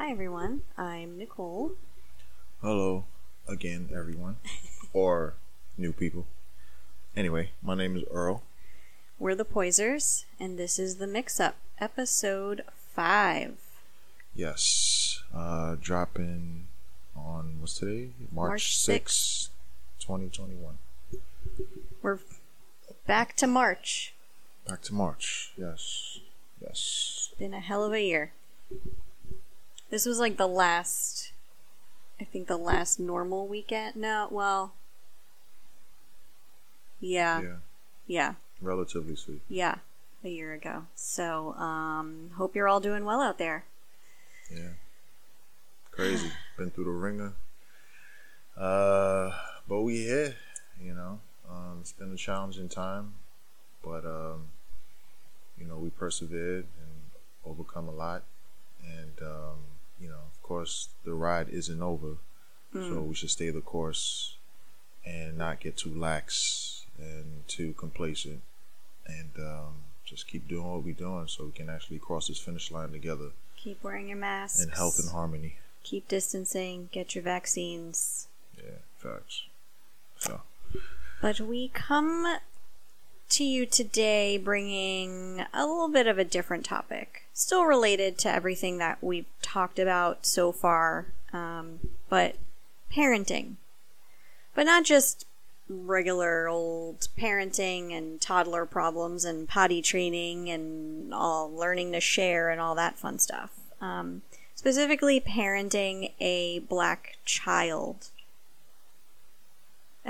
[0.00, 0.62] Hi, everyone.
[0.78, 1.72] I'm Nicole.
[2.62, 3.04] Hello
[3.46, 4.36] again, everyone,
[4.94, 5.34] or
[5.76, 6.26] new people.
[7.14, 8.42] Anyway, my name is Earl.
[9.18, 13.58] We're the Poisers, and this is the Mix Up, episode five.
[14.34, 16.68] Yes, uh, dropping
[17.14, 18.12] on what's today?
[18.32, 19.50] March March 6th,
[19.98, 20.78] 2021.
[22.00, 22.20] We're
[23.06, 24.14] back to March.
[24.66, 25.52] Back to March.
[25.58, 26.20] Yes,
[26.58, 27.34] yes.
[27.38, 28.32] Been a hell of a year.
[29.90, 31.32] This was like the last,
[32.20, 33.96] I think the last normal weekend.
[33.96, 34.72] No, well,
[37.00, 37.56] yeah, Yeah,
[38.06, 39.42] yeah, relatively sweet.
[39.48, 39.76] yeah,
[40.22, 40.84] a year ago.
[40.94, 43.64] So, um, hope you're all doing well out there.
[44.50, 44.74] Yeah,
[45.90, 46.30] crazy.
[46.56, 47.32] Been through the wringer.
[48.56, 49.30] Uh,
[49.68, 50.36] but we here.
[50.80, 53.14] You know, um, it's been a challenging time,
[53.84, 54.44] but um,
[55.58, 57.10] you know, we persevered and
[57.44, 58.22] overcome a lot,
[58.82, 59.58] and um,
[60.00, 62.16] you know, of course, the ride isn't over,
[62.72, 64.36] so we should stay the course
[65.04, 68.42] and not get too lax and too complacent,
[69.06, 69.74] and um,
[70.04, 73.30] just keep doing what we're doing, so we can actually cross this finish line together
[73.56, 74.62] Keep wearing your mask.
[74.62, 75.56] in health and harmony.
[75.82, 76.88] Keep distancing.
[76.92, 78.28] Get your vaccines.
[78.56, 79.44] Yeah, facts.
[80.18, 80.42] So,
[81.22, 82.36] But we come
[83.30, 87.22] to you today bringing a little bit of a different topic.
[87.32, 92.36] Still related to everything that we've talked about so far, um, but
[92.92, 93.54] parenting.
[94.54, 95.26] But not just
[95.68, 102.60] regular old parenting and toddler problems and potty training and all learning to share and
[102.60, 103.52] all that fun stuff.
[103.80, 104.22] Um,
[104.54, 108.08] specifically, parenting a black child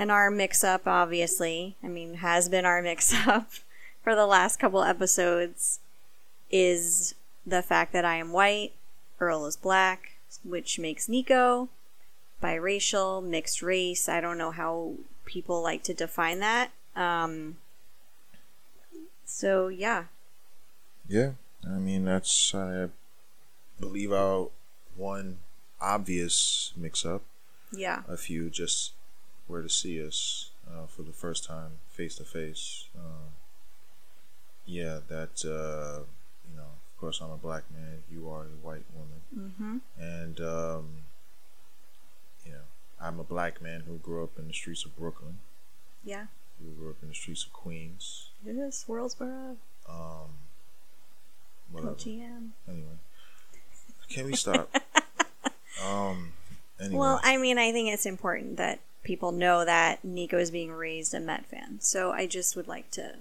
[0.01, 3.51] and our mix up obviously i mean has been our mix up
[4.03, 5.79] for the last couple episodes
[6.49, 7.13] is
[7.45, 8.73] the fact that i am white
[9.19, 11.69] earl is black which makes nico
[12.41, 14.09] biracial mixed race.
[14.09, 14.93] I don't know how
[15.25, 16.71] people like to define that.
[16.95, 17.57] Um
[19.25, 20.05] so yeah.
[21.07, 21.31] Yeah,
[21.65, 22.87] I mean, that's, I
[23.79, 24.49] believe, our
[24.95, 25.39] one
[25.81, 27.21] obvious mix up.
[27.71, 28.03] yeah.
[28.07, 28.93] If you just
[29.51, 32.85] were to see us uh, for the first time face to face,
[34.65, 36.03] yeah, that, uh,
[36.49, 39.21] you know, of course, I'm a black man, you are a white woman.
[39.37, 39.77] mm-hmm.
[39.99, 40.85] And, um,
[42.45, 42.65] you know,
[43.01, 45.39] I'm a black man who grew up in the streets of Brooklyn,
[46.03, 46.27] yeah
[46.61, 48.29] who grew up in the streets of Queens.
[48.45, 49.57] Yes, Worldsboro,
[49.89, 50.29] Um,
[51.71, 51.95] whatever.
[51.95, 52.49] OGM.
[52.69, 52.97] Anyway,
[54.09, 54.69] can we stop?
[55.83, 56.33] um.
[56.79, 60.71] Anyway, Well, I mean, I think it's important that people know that Nico is being
[60.71, 61.79] raised a Met fan.
[61.79, 63.15] So I just would like to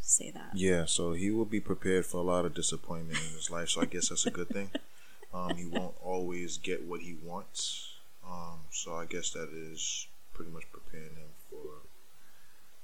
[0.00, 0.50] say that.
[0.54, 0.84] yeah.
[0.86, 3.68] So he will be prepared for a lot of disappointment in his life.
[3.70, 4.70] So I guess that's a good thing.
[5.34, 7.90] Um, he won't always get what he wants.
[8.26, 11.82] Um, so I guess that is pretty much preparing him for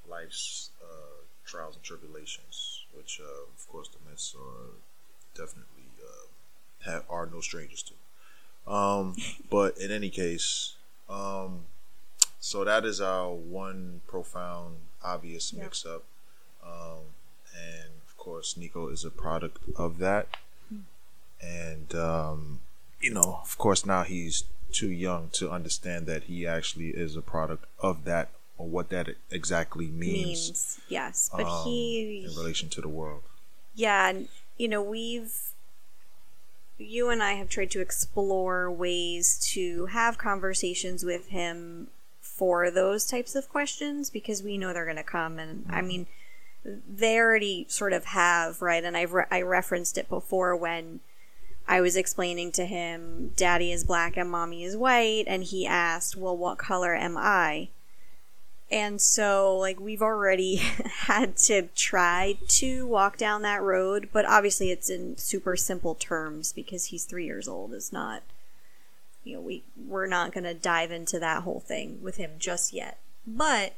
[0.06, 4.75] life's uh, trials and tribulations, which, uh, of course, the Mets are
[5.34, 8.71] definitely uh, have, are no strangers to.
[8.71, 9.16] Um,
[9.50, 10.75] but in any case,
[11.09, 11.61] um,
[12.44, 15.62] so that is our one profound, obvious Yep.
[15.62, 16.05] mix up.
[16.62, 17.15] Um,
[17.56, 20.28] and of course, Nico is a product of that.
[21.41, 22.60] And, um,
[23.00, 27.22] you know, of course, now he's too young to understand that he actually is a
[27.22, 28.28] product of that
[28.59, 31.31] or what that exactly means, Means, yes.
[31.34, 33.22] But um, he, in relation to the world.
[33.75, 34.28] yeah, and,
[34.59, 35.32] you know, we've,
[36.76, 41.88] you and I have tried to explore ways to have conversations with him
[42.37, 45.39] for those types of questions because we know they're going to come.
[45.39, 45.87] And I mm-hmm.
[45.87, 46.06] mean,
[46.65, 48.83] they already sort of have, right?
[48.83, 51.00] And I've re- I referenced it before when
[51.67, 56.17] I was explaining to him, Daddy is black and Mommy is white, and he asked,
[56.17, 57.69] Well, what color am I?
[58.71, 60.56] And so, like, we've already
[61.06, 66.53] had to try to walk down that road, but obviously it's in super simple terms
[66.53, 67.73] because he's three years old.
[67.73, 68.23] It's not,
[69.25, 72.73] you know, we, we're not going to dive into that whole thing with him just
[72.73, 72.99] yet.
[73.26, 73.75] But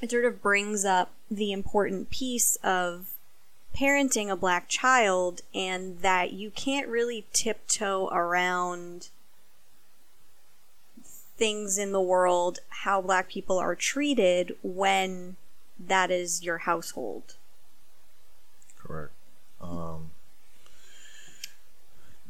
[0.00, 3.10] it sort of brings up the important piece of
[3.74, 9.08] parenting a black child and that you can't really tiptoe around
[11.36, 15.36] things in the world, how black people are treated when
[15.78, 17.34] that is your household.
[18.78, 19.12] Correct.
[19.60, 20.10] Um,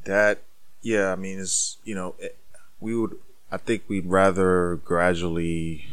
[0.04, 0.42] that,
[0.84, 2.36] yeah, I mean, it's, you know, it,
[2.78, 3.16] we would,
[3.50, 5.86] I think we'd rather gradually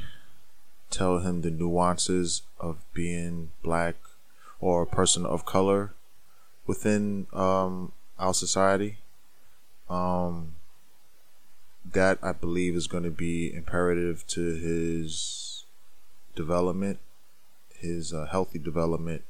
[0.89, 3.95] tell him the nuances of being black
[4.59, 5.93] or a person of color
[6.67, 8.97] within um, our society.
[9.89, 10.55] Um,
[11.89, 15.63] that I believe is going to be imperative to his
[16.35, 16.99] development,
[17.73, 19.23] his uh, healthy development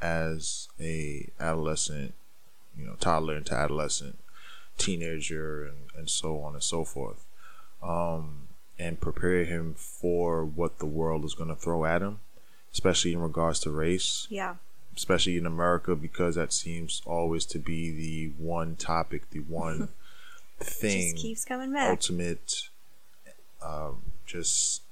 [0.00, 2.14] as a adolescent,
[2.78, 4.18] you know, toddler into adolescent,
[4.80, 7.24] teenager, and, and so on and so forth.
[7.82, 8.48] Um,
[8.78, 12.18] and prepare him for what the world is going to throw at him,
[12.72, 14.26] especially in regards to race.
[14.30, 14.56] Yeah.
[14.96, 19.88] Especially in America, because that seems always to be the one topic, the one
[20.60, 21.90] thing, Just keeps coming back.
[21.90, 22.68] ultimate,
[23.62, 24.82] um, just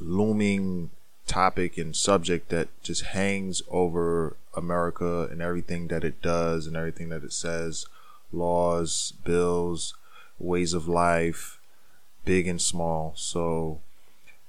[0.00, 0.90] looming
[1.26, 7.08] topic and subject that just hangs over America and everything that it does and everything
[7.08, 7.86] that it says,
[8.32, 9.94] laws, bills,
[10.38, 11.58] ways of life,
[12.24, 13.12] big and small.
[13.16, 13.80] So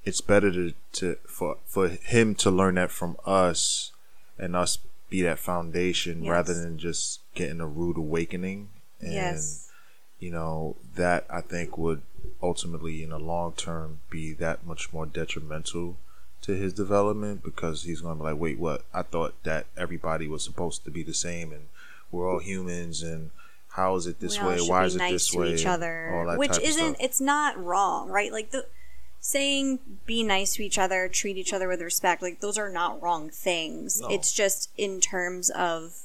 [0.06, 3.92] it's better to, to for for him to learn that from us
[4.38, 4.78] and us
[5.10, 6.32] be that foundation Yes.
[6.32, 8.70] rather than just getting a rude awakening
[9.00, 9.70] and Yes.
[10.20, 12.02] you know that I think would
[12.42, 15.98] ultimately in the long term be that much more detrimental
[16.42, 20.28] to his development because he's going to be like wait what I thought that everybody
[20.28, 21.68] was supposed to be the same and
[22.12, 23.30] we're all humans and
[23.74, 24.60] how is it this way?
[24.60, 25.54] why is it nice this to way?
[25.54, 28.32] each other which isn't it's not wrong right?
[28.32, 28.66] Like the
[29.20, 33.02] saying be nice to each other treat each other with respect like those are not
[33.02, 34.02] wrong things.
[34.02, 34.10] No.
[34.10, 36.04] it's just in terms of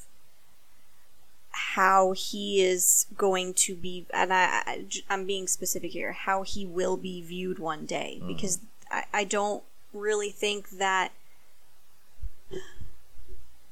[1.51, 6.65] how he is going to be and I, I i'm being specific here how he
[6.65, 8.17] will be viewed one day.
[8.19, 8.27] Mm-hmm.
[8.27, 9.63] because I, I don't
[9.93, 11.11] really think that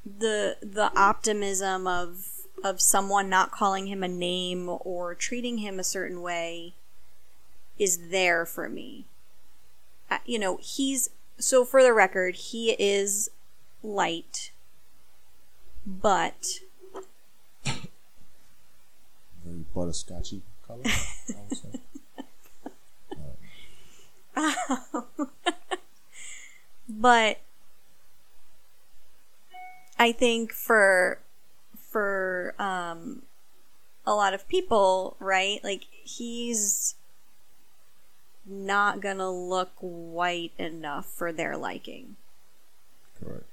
[0.05, 5.83] the the optimism of of someone not calling him a name or treating him a
[5.83, 6.73] certain way
[7.77, 9.05] is there for me.
[10.09, 13.29] Uh, you know, he's so for the record, he is
[13.83, 14.51] light,
[15.85, 16.61] but
[17.63, 17.77] Very
[19.75, 20.83] butterscotchy color.
[20.85, 21.35] Say.
[26.89, 27.39] but
[29.99, 31.19] I think for
[31.97, 33.23] for um
[34.05, 35.59] a lot of people, right?
[35.63, 36.93] Like he's
[38.45, 42.15] not gonna look white enough for their liking.
[43.19, 43.45] Correct.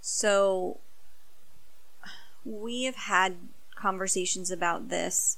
[0.00, 0.78] So
[2.42, 3.36] we have had
[3.74, 5.36] conversations about this.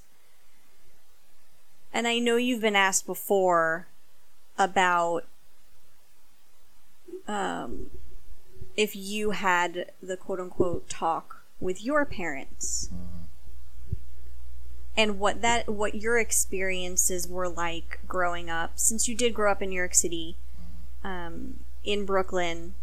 [1.93, 3.89] And I know you've been asked before
[4.57, 5.25] about
[7.27, 7.91] um,
[8.77, 12.91] if you had the quote unquote talk with your parents
[14.97, 19.63] and what that what your experiences were like growing up since you did grow up
[19.63, 20.37] in New York City
[21.05, 22.75] um, in Brooklyn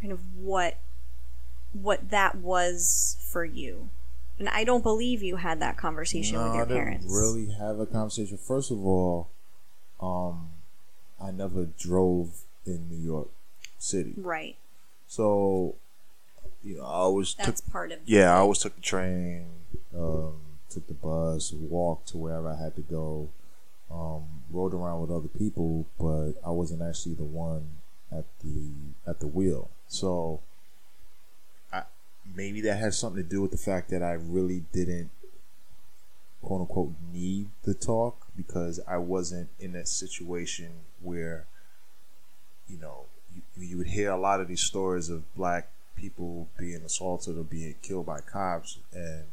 [0.00, 0.78] kind of what
[1.72, 3.88] what that was for you.
[4.38, 7.06] And I don't believe you had that conversation no, with your parents.
[7.08, 8.38] really have a conversation.
[8.38, 9.28] First of all,
[10.00, 10.50] um,
[11.20, 13.28] I never drove in New York
[13.78, 14.56] City, Right.
[15.08, 15.74] so
[16.62, 19.46] you know I always took That's part of yeah I always took the train
[19.96, 20.34] um,
[20.68, 23.28] took the bus, walked to wherever I had to go,
[23.90, 27.68] um, rode around with other people, but I wasn't actually the one
[28.12, 28.70] at the
[29.06, 29.70] at the wheel.
[29.88, 30.40] So
[31.72, 31.82] I,
[32.34, 35.10] maybe that has something to do with the fact that I really didn't
[36.42, 40.70] quote unquote need the talk because I wasn't in that situation
[41.02, 41.46] where
[42.68, 46.82] you know you, you would hear a lot of these stories of black people being
[46.82, 49.24] assaulted or being killed by cops and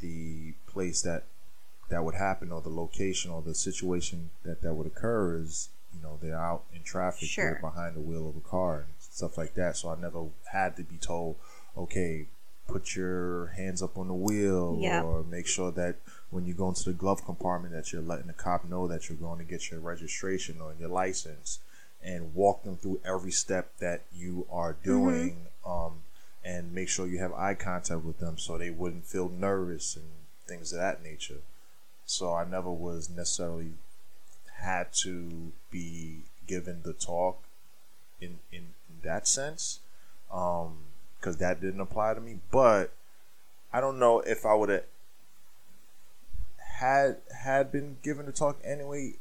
[0.00, 1.24] the place that
[1.88, 6.02] that would happen or the location or the situation that that would occur is you
[6.02, 7.52] know they're out in traffic Sure.
[7.52, 10.76] they're behind the wheel of a car and stuff like that so i never had
[10.76, 11.36] to be told
[11.76, 12.26] okay
[12.68, 15.02] put your hands up on the wheel Yeah.
[15.02, 15.96] or make sure that
[16.30, 19.16] when you go into the glove compartment that you're letting the cop know that you're
[19.16, 21.60] going to get your registration or your license
[22.04, 24.84] and walk them through every step that you are mm-hmm.
[24.84, 25.36] doing
[25.68, 25.92] um,
[26.44, 30.06] and make sure you have eye contact with them so they wouldn't feel nervous and
[30.46, 31.42] things of that nature.
[32.06, 33.72] So i never was necessarily
[34.60, 37.42] had to be given the talk
[38.20, 39.80] in in, in that sense
[40.28, 42.38] because that didn't apply to me.
[42.50, 42.92] But
[43.70, 44.84] i don't know if i would have
[46.78, 49.12] had had been given the talk anyway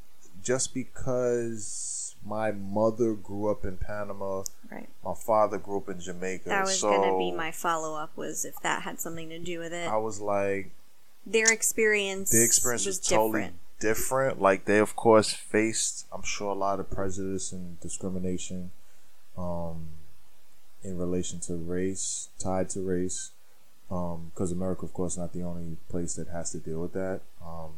[0.44, 4.90] just because my mother grew up in panama right.
[5.04, 8.46] my father grew up in jamaica That was so gonna be my follow up was
[8.46, 9.88] if that had something to do with it.
[9.88, 10.72] I was like
[11.26, 13.56] Their experience the experience was was totally different.
[13.80, 14.42] different.
[14.42, 18.72] Like they of course faced I'm sure a lot of prejudice and discrimination
[19.38, 19.90] um,
[20.84, 23.32] in relation to race, tied to race.
[23.88, 27.22] because America, of course, not the only place that has to deal with that.
[27.46, 27.72] Um,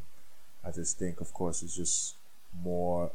[0.65, 2.15] I just think, of course, it's just
[2.63, 3.12] more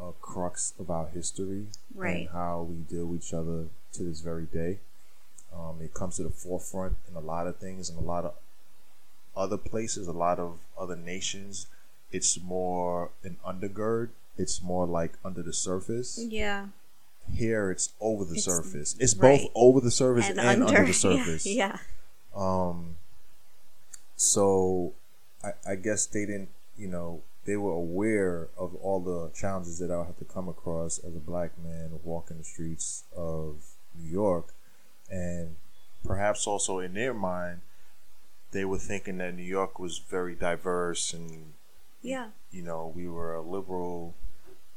[0.00, 2.20] a crux of our history Right.
[2.22, 4.78] and how we deal with each other to this very day.
[5.52, 8.34] Um, it comes to the forefront in a lot of things and a lot of
[9.36, 11.66] other places, a lot of other nations.
[12.10, 14.10] It's more an undergird.
[14.36, 16.18] It's more like under the surface.
[16.18, 16.68] Yeah.
[17.32, 18.96] Here, it's over the It's- surface.
[18.98, 19.40] It's right.
[19.42, 21.46] both over the surface And, and, under, under the surface.
[21.46, 21.78] Yeah.
[22.34, 22.96] Um,
[24.16, 24.92] so
[25.42, 29.90] I, I guess they didn't, you know, they were aware of all the challenges that
[29.90, 33.56] I would have to come across as a black man walking the streets of
[33.98, 34.54] New York.
[35.10, 35.56] And
[36.04, 37.60] perhaps also in their mind,
[38.52, 41.52] they were thinking that New York was very diverse and,
[42.02, 42.30] Yeah.
[42.50, 44.14] you know, we were a liberal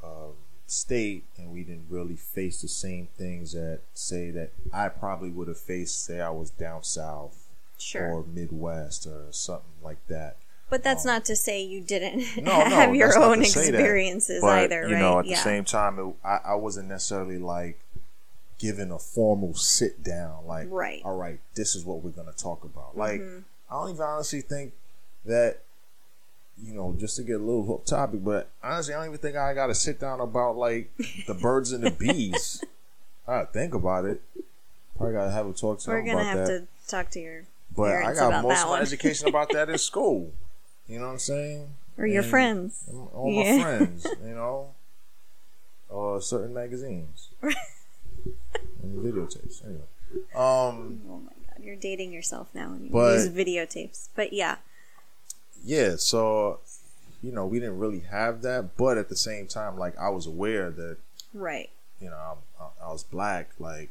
[0.04, 0.34] um,
[0.66, 5.48] state and we didn't really face the same things that, say, that I probably would
[5.48, 7.46] have faced, say, I was down south
[7.78, 8.12] Sure.
[8.12, 10.38] or Midwest or something like that.
[10.70, 12.26] But that's not to say you didn't.
[12.44, 13.70] No, no, have your own to that.
[13.70, 15.36] experiences But either, you know, at yeah.
[15.38, 17.80] the same time, it, I, I wasn't necessarily like
[18.60, 20.46] given a formal sit down.
[20.46, 21.02] Like, Right.
[21.06, 22.98] all right, this is what we're gonna talk about.
[22.98, 23.40] Like, Mm-hmm.
[23.70, 24.74] I don't even honestly think
[25.26, 25.60] that.
[26.60, 29.36] You know, just to get a little off topic, but honestly, I don't even think
[29.38, 30.90] I got to sit down about like
[31.28, 32.64] the birds and the bees.
[33.28, 34.22] I think about it.
[34.98, 36.48] Probably gotta have a talk to We're them gonna have that.
[36.48, 37.44] to talk to your
[37.76, 40.32] But I got most of my education about that in school.
[40.88, 41.70] You know what I'm saying?
[41.98, 42.88] or your And friends.
[43.14, 43.58] All Yeah.
[43.58, 44.76] my friends, you know,
[45.90, 47.56] or certain magazines and
[49.04, 49.66] videotapes.
[49.66, 49.82] Anyway,
[50.36, 54.10] um, Oh my god, you're dating yourself now when you But- use videotapes.
[54.16, 54.58] But yeah,
[55.64, 55.96] yeah.
[55.98, 56.60] So,
[57.24, 60.28] you know, we didn't really have that, but at the same time, like I was
[60.28, 60.98] aware that
[61.34, 61.70] right.
[62.00, 62.16] you know
[62.60, 63.50] I, I, I was black.
[63.60, 63.90] Like,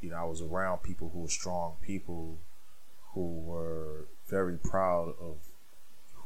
[0.00, 2.38] you know, I was around people who were strong people
[3.12, 5.36] who were very proud of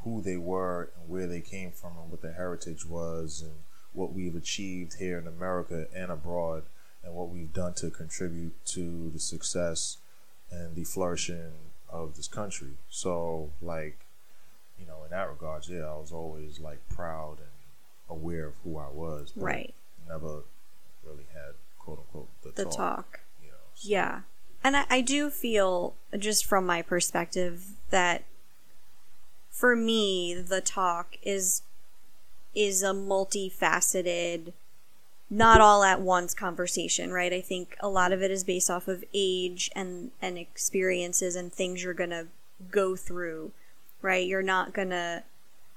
[0.05, 3.55] who they were and where they came from and what their heritage was and
[3.93, 6.63] what we've achieved here in America and abroad
[7.03, 9.99] and what we've done to contribute to the success
[10.51, 11.53] and the flourishing
[11.89, 12.73] of this country.
[12.89, 13.99] So like,
[14.79, 17.49] you know, in that regards, yeah, I was always like proud and
[18.11, 19.33] aware of who I was.
[19.35, 19.75] but Right.
[20.09, 20.43] Never
[21.07, 22.77] really had quote unquote the, The talk.
[22.77, 23.21] talk.
[23.43, 24.21] You know, so- Yeah.
[24.63, 28.25] And I, I do feel, just from my perspective, that
[29.55, 31.63] for me, the talk is
[32.57, 34.53] is a multifaceted,
[35.31, 37.33] not all at once conversation, right?
[37.33, 41.53] I think a lot of it is based off of age and and experiences and
[41.53, 42.27] things you're gonna
[42.73, 43.53] go through,
[44.03, 44.27] right?
[44.27, 45.23] You're not gonna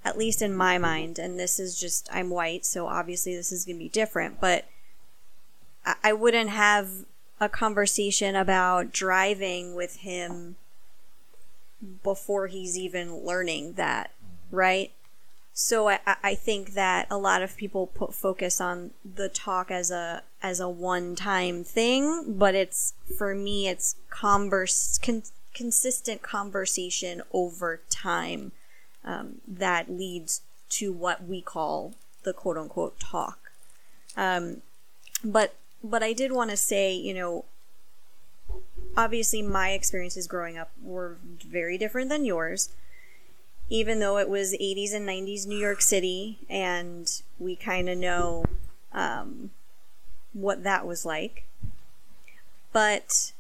[0.04, 3.64] at least in my mind, and this is just I'm white, so obviously this is
[3.64, 4.66] gonna be different, but
[5.86, 7.06] I, I wouldn't have
[7.40, 10.56] a conversation about driving with him
[12.04, 14.12] before he's even learning that,
[14.52, 14.92] right?
[15.54, 19.90] So I, I- think that a lot of people put focus on the talk as
[19.90, 25.24] a as a one time thing, but it's for me it's converse con,
[25.56, 28.52] consistent conversation over time
[29.04, 33.52] um, that leads to what we call the quote unquote talk.
[34.16, 34.62] Um,
[35.24, 37.46] but but I did want to say, you know,
[38.98, 42.70] obviously my experiences growing up were very different than yours.
[43.70, 48.46] Even though it was 80s and 90s New York City, and we kind of know
[48.94, 49.52] um,
[50.34, 51.46] what that was like.
[52.72, 53.34] But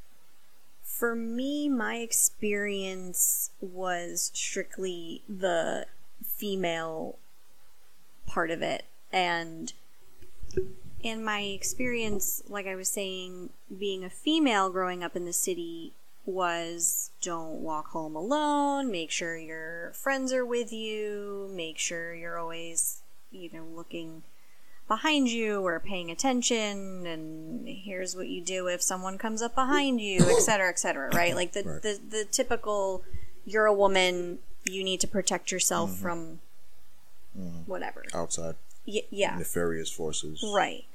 [0.83, 5.85] for me, my experience was strictly the
[6.25, 7.17] female
[8.25, 8.83] part of it.
[9.13, 9.71] And
[11.07, 13.49] in my experience, like I was saying,
[13.79, 15.93] being a female growing up in the city
[16.25, 22.37] was don't walk home alone, make sure your friends are with you, make sure you're
[22.37, 24.23] always, you know, looking
[24.87, 29.99] behind you or paying attention and here's what you do if someone comes up behind
[29.99, 31.35] you, et cetera, et cetera, right?
[31.35, 31.81] Like the, Right.
[31.81, 33.03] the, the typical
[33.45, 36.01] you're a woman, you need to protect yourself mm-hmm.
[36.01, 36.39] from
[37.37, 37.59] mm-hmm.
[37.65, 38.03] whatever.
[38.13, 39.37] outside Y- yeah.
[39.37, 40.43] nefarious forces.
[40.53, 40.85] Right.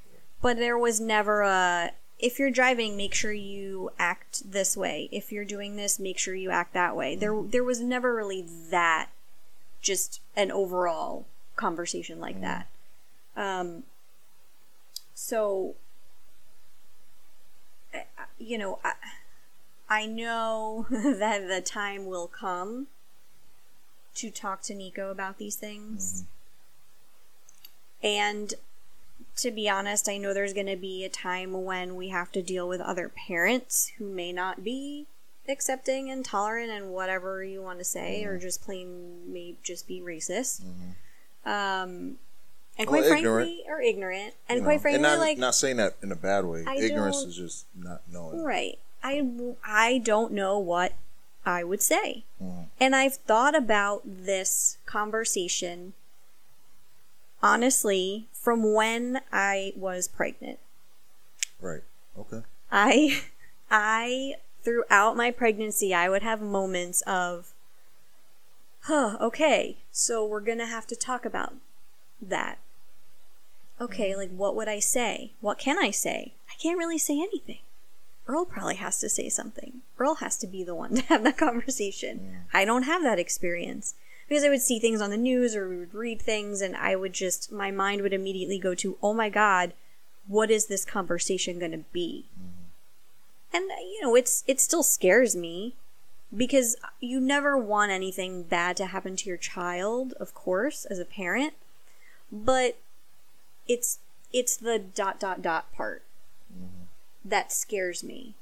[0.43, 5.09] But there was never a if you're driving, make sure you act this way.
[5.11, 7.17] If you're doing this, make sure you act that way.
[7.17, 7.51] There mm-hmm.
[7.51, 9.11] there was never really that
[9.81, 12.45] just an overall conversation like mm-hmm.
[12.45, 12.69] that.
[13.37, 13.85] Um
[15.15, 15.75] so
[18.39, 18.93] you know, I,
[19.89, 22.89] I know that the time will come
[24.15, 26.25] to talk to Nico about these things.
[28.03, 28.07] Mm-hmm.
[28.07, 28.55] And
[29.37, 32.43] to be honest, I know there's going to be a time when we have to
[32.43, 35.07] deal with other parents who may not be
[35.49, 40.01] accepting and tolerant and whatever you want to say, or just plain may just be
[40.01, 40.63] racist.
[41.45, 42.19] Um,
[42.79, 45.95] and quite frankly, or ignorant, and You quite know, frankly, not, like not saying that
[46.03, 46.65] in a bad way.
[46.67, 48.43] I Ignorance is just not knowing.
[48.43, 48.79] Right.
[49.03, 49.29] I,
[49.65, 50.93] I don't know what
[51.45, 52.25] I would say.
[52.43, 52.67] Mhm.
[52.81, 55.93] And I've thought about this conversation
[57.43, 60.59] honestly from when I was pregnant.
[61.61, 61.83] Right.
[62.19, 62.43] Okay.
[62.71, 63.23] I
[63.71, 67.53] I throughout my pregnancy I would have moments of
[68.83, 71.55] huh, okay, so we're going to have to talk about
[72.21, 72.59] that.
[73.81, 74.21] Okay, mm-hmm.
[74.21, 75.33] like what would I say?
[75.41, 76.35] What can I say?
[76.51, 77.61] I can't really say anything.
[78.27, 79.83] Earl probably has to say something.
[79.99, 82.19] Earl has to be the one to have that conversation.
[82.19, 82.37] Mm.
[82.53, 83.95] I don't have that experience.
[84.33, 86.97] Because I would see things on the news or we would read things and I
[86.97, 89.75] would just, my mind would immediately go to, oh my God,
[90.27, 92.25] what is this conversation going to be?
[93.53, 95.75] And, uh, you know, it's, it still scares me
[96.35, 101.05] because you never want anything bad to happen to your child, of course, as a
[101.05, 101.53] parent.
[102.33, 102.79] But
[103.69, 103.99] it's,
[104.33, 106.05] it's the dot, dot, dot part
[107.23, 108.35] that scares me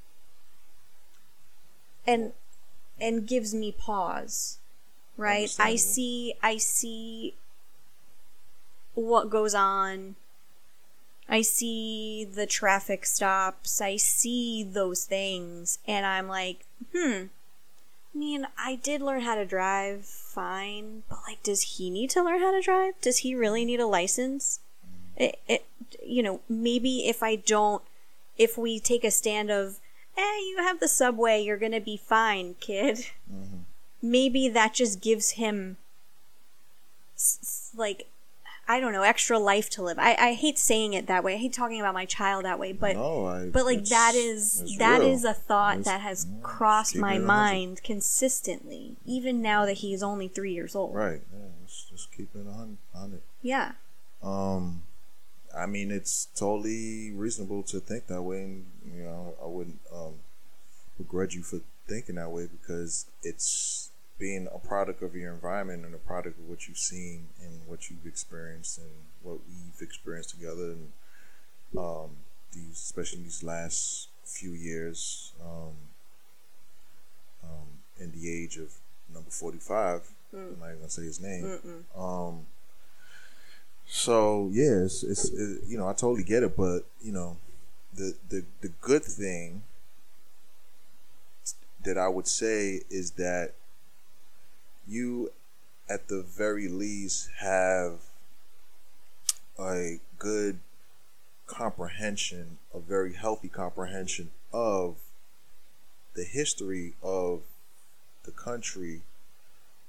[2.06, 2.32] and
[3.00, 4.59] and gives me pause
[5.20, 5.54] right?
[5.58, 7.34] I see i see
[8.94, 10.16] what goes on.
[11.28, 13.80] I see the traffic stops.
[13.80, 15.78] I see those things.
[15.86, 17.24] And i'm like hmm
[18.12, 22.22] i mean i did learn how to drive fine but like does he need to
[22.22, 22.94] learn how to drive?
[23.00, 24.60] Does he really need a license?
[25.16, 25.64] It, it
[26.04, 27.82] you know maybe if i don't
[28.40, 29.80] if we take a stand of,
[30.16, 33.10] eh, you have the subway, you're gonna be fine, kid.
[34.02, 35.76] Maybe that just gives him,
[37.76, 38.06] like,
[38.68, 39.98] I don't know, extra life to live.
[39.98, 41.34] I, I hate saying it that way.
[41.34, 44.76] I hate talking about my child that way, but no, I, but like that is
[44.78, 45.10] that real.
[45.10, 50.02] is a thought It's- that has yeah, crossed my mind consistently, even now that he's
[50.04, 50.94] only three years old.
[50.94, 51.20] Right.
[51.32, 53.22] Yeah, let's just keep it on on it.
[53.42, 53.72] Yeah.
[54.22, 54.82] Um,
[55.56, 60.14] I mean, it's totally reasonable to think that way, and you know, I wouldn't um
[60.96, 63.89] begrudge you for thinking that way because it's
[64.20, 67.90] being a product of your environment and a product of what you've seen and what
[67.90, 68.90] you've experienced and
[69.22, 70.92] what we've experienced together, and
[71.76, 72.10] um,
[72.52, 75.72] these especially these last few years, um,
[77.42, 77.66] um,
[77.98, 78.74] in the age of
[79.12, 80.02] number forty-five.
[80.32, 81.58] I'm not even gonna say his name.
[81.96, 82.46] Um,
[83.86, 87.38] so yeah, it's, it's it, you know I totally get it, but you know
[87.94, 89.62] the the the good thing
[91.84, 93.54] that I would say is that
[94.90, 95.30] you
[95.88, 98.00] at the very least have
[99.58, 100.58] a good
[101.46, 104.96] comprehension, a very healthy comprehension of
[106.14, 107.42] the history of
[108.24, 109.02] the country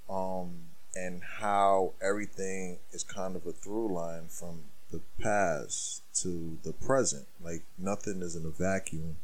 [0.10, 0.52] um,
[0.96, 4.62] and how everything is kind of a through line from
[4.92, 7.26] the past to the present.
[7.44, 9.18] Like nothing is in a vacuum.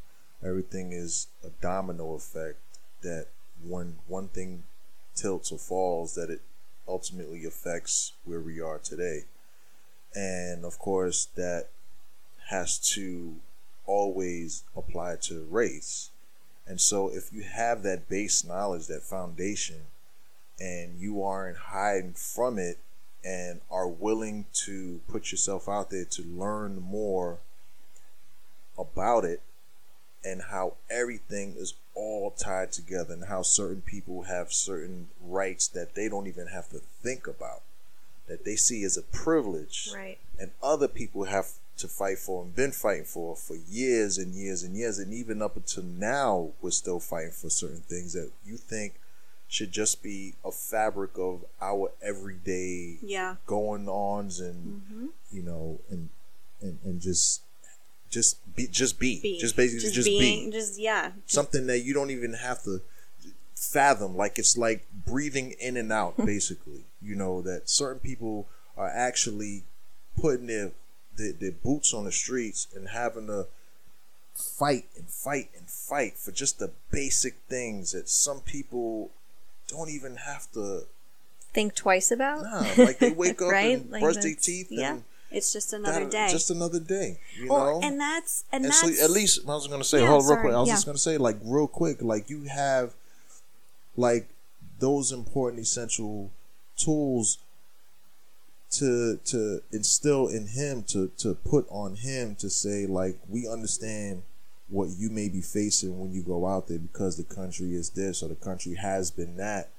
[0.43, 2.59] Everything is a domino effect
[3.01, 3.27] that
[3.63, 4.63] when one thing
[5.17, 6.41] tilts or falls, that it
[6.87, 9.25] ultimately affects where we are today.
[10.15, 11.67] And of course, that
[12.49, 13.35] has to
[13.85, 16.11] always apply to race.
[16.65, 19.83] And so, if you have that base knowledge, that foundation,
[20.59, 22.79] and you aren't hiding from it
[23.23, 27.39] and are willing to put yourself out there to learn more
[28.77, 29.41] about it
[30.23, 35.95] and how everything is all tied together and how certain people have certain rights that
[35.95, 37.61] they don't even have to think about
[38.27, 40.17] that they see as a privilege Right.
[40.39, 44.63] and other people have to fight for and been fighting for for years and years
[44.63, 48.57] and years and even up until now we're still fighting for certain things that you
[48.57, 48.95] think
[49.47, 53.35] should just be a fabric of our everyday Yeah.
[53.45, 55.05] going ons and mm-hmm.
[55.31, 56.09] you know and,
[56.61, 57.41] and and just
[58.09, 59.39] just be just be, Be.
[59.39, 61.11] just basically just, being, be just yeah.
[61.25, 62.81] something that you don't even have to
[63.55, 68.87] fathom like it's like breathing in and out basically you know that certain people are
[68.89, 69.63] actually
[70.19, 70.71] putting their,
[71.15, 73.47] their their boots on the streets and having to
[74.35, 79.09] fight and fight and fight for just the basic things that some people
[79.67, 80.81] don't even have to
[81.53, 82.43] Think twice about.
[82.43, 83.79] nah, like they wake up right?
[83.79, 84.91] and Like brush their teeth Yeah.
[84.93, 86.27] and It's just another that- day.
[86.31, 89.67] just another day you know and that's and, and that's so at least I was
[89.67, 90.53] gonna say, Yeah, hold on real quick.
[90.53, 90.73] I was yeah.
[90.75, 92.93] just gonna say, like real quick, like you have
[93.95, 94.29] like
[94.79, 96.31] those important essential
[96.77, 97.39] tools
[98.69, 104.23] to to instill in him to to put on him to say like we understand
[104.69, 108.21] what you may be facing when you go out there because the country is this
[108.21, 109.69] or the country has been that.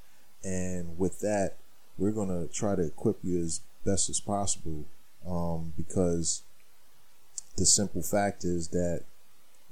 [0.43, 1.57] And with that,
[1.99, 4.85] we're going to try to equip you as best as possible
[5.27, 6.43] um, because
[7.57, 9.03] the simple fact is that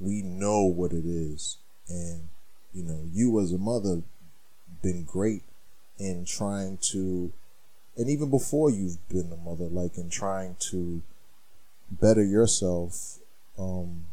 [0.00, 1.58] we know what it is.
[1.88, 2.28] And,
[2.74, 4.02] you know, you as a mother
[4.82, 5.42] been great
[5.98, 7.32] in trying to,
[7.96, 11.02] and even before you've been a mother, like in trying to
[11.90, 13.18] better yourself
[13.58, 14.06] um,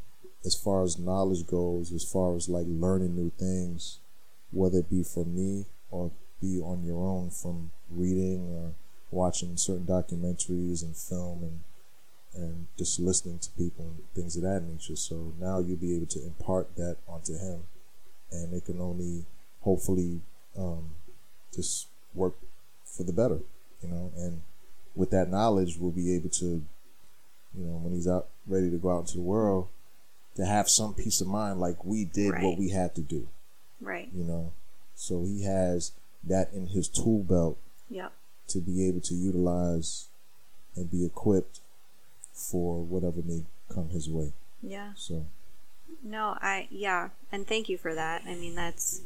[0.45, 3.99] as far as knowledge goes, as far as like learning new things,
[4.51, 8.73] whether it be from me or be on your own from reading or
[9.13, 11.59] watching certain documentaries and film and
[12.35, 14.95] and just listening to people and things of that nature.
[14.95, 17.63] So now you'll be able to impart that onto him,
[18.31, 19.25] and it can only
[19.61, 20.21] hopefully
[20.57, 20.89] um,
[21.53, 22.33] just work
[22.85, 23.39] for the better,
[23.83, 24.11] you know.
[24.17, 24.41] And
[24.95, 28.89] with that knowledge, we'll be able to, you know, when he's out ready to go
[28.95, 29.67] out into the world,
[30.35, 32.43] to have some peace of mind, like we did Right.
[32.43, 33.27] what we had to do,
[33.79, 34.09] Right.
[34.11, 34.53] you know.
[34.95, 35.91] So he has
[36.23, 37.57] that in his tool belt
[37.89, 38.11] Yep.
[38.53, 40.07] To be able to utilize
[40.75, 41.59] and be equipped
[42.33, 44.33] for whatever may come his way.
[44.61, 44.91] Yeah.
[44.95, 45.25] So
[46.03, 48.23] No, I yeah, and thank you for that.
[48.27, 49.01] I mean, that's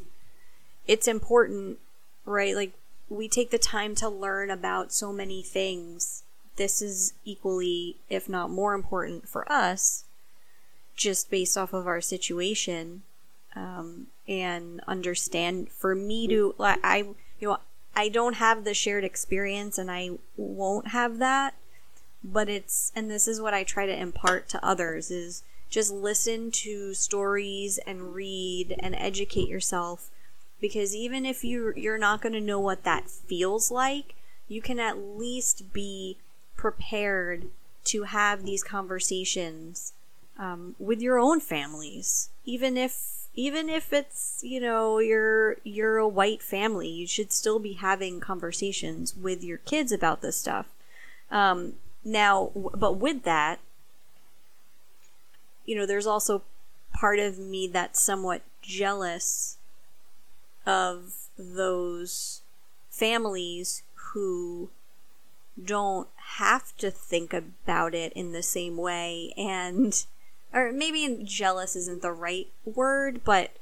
[0.86, 1.78] it's important,
[2.24, 2.54] right?
[2.54, 2.72] Like
[3.08, 6.22] we take the time to learn about so many things.
[6.56, 10.04] This is equally, if not more important for us,
[10.96, 13.02] just based off of our situation,
[13.54, 15.70] um, and understand.
[15.70, 16.96] For me to, like, I,
[17.38, 17.58] you know,
[17.98, 21.54] I don't have the shared experience, and I won't have that
[22.22, 26.50] but it's and this is what I try to impart to others is just listen
[26.50, 30.10] to stories and read and educate yourself
[30.60, 34.14] because even if you you're not going to know what that feels like
[34.48, 36.16] you can at least be
[36.56, 37.46] prepared
[37.84, 39.92] to have these conversations
[40.38, 46.08] um, with your own families even if even if it's you know you're you're a
[46.08, 50.66] white family you should still be having conversations with your kids about this stuff.
[51.30, 51.74] Um,
[52.04, 53.60] now, but with that,
[55.64, 56.42] you know, there's also
[56.92, 59.58] part of me that's somewhat jealous
[60.66, 62.42] of those
[62.90, 64.70] families who
[65.62, 66.08] don't
[66.40, 69.32] have to think about it in the same way.
[69.36, 70.04] And
[70.52, 73.52] or maybe jealous isn't the right word but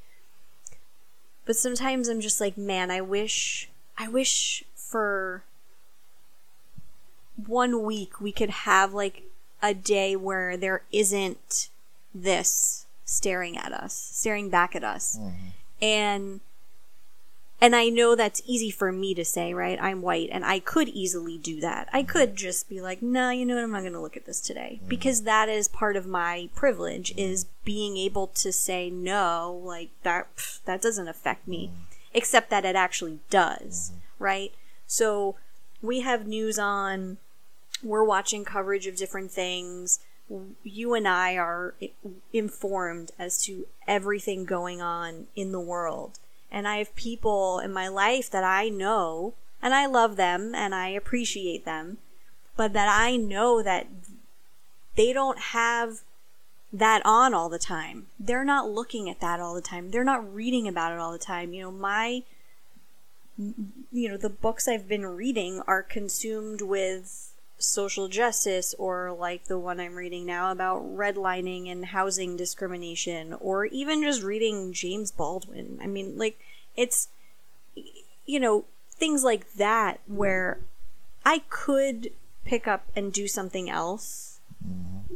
[1.45, 5.43] but sometimes i'm just like man i wish i wish for
[7.45, 9.23] one week we could have like
[9.61, 11.69] a day where there isn't
[12.13, 15.17] this staring at us, staring back at us.
[15.19, 15.47] Mm-hmm.
[15.81, 16.39] And
[17.59, 19.81] and I know that's easy for me to say, right?
[19.81, 21.89] I'm white and I could easily do that.
[21.91, 23.63] I could just be like, "No, you know what?
[23.63, 24.89] I'm not going to look at this today." Mm.
[24.89, 27.17] Because that is part of my privilege mm.
[27.17, 31.95] is being able to say no, like that pff, that doesn't affect me, mm.
[32.13, 34.23] except that it actually does, mm-hmm.
[34.23, 34.53] right?
[34.85, 35.35] So
[35.81, 37.17] we have news on
[37.83, 39.99] we're watching coverage of different things
[40.63, 41.75] you and i are
[42.33, 46.19] informed as to everything going on in the world
[46.51, 50.73] and i have people in my life that i know and i love them and
[50.73, 51.97] i appreciate them
[52.55, 53.87] but that i know that
[54.95, 56.01] they don't have
[56.73, 58.07] that on all the time.
[58.19, 59.91] They're not looking at that all the time.
[59.91, 61.53] They're not reading about it all the time.
[61.53, 62.23] You know my
[63.37, 67.26] you know the books I've been reading are consumed with
[67.57, 73.65] social justice or like the one I'm reading now about redlining and housing discrimination or
[73.65, 75.79] even just reading James Baldwin.
[75.81, 76.39] I mean like
[76.75, 77.07] it's
[78.25, 80.59] you know things like that where
[81.25, 82.11] I could
[82.45, 84.39] pick up and do something else.
[84.65, 85.15] Mm-hmm.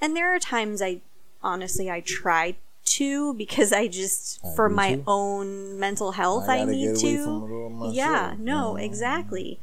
[0.00, 1.00] And there are times I
[1.42, 5.04] honestly I try to because I just I for my too.
[5.06, 7.24] own mental health I, gotta need to.
[7.24, 8.76] from it all myself, yeah, no, know?
[8.76, 9.60] exactly.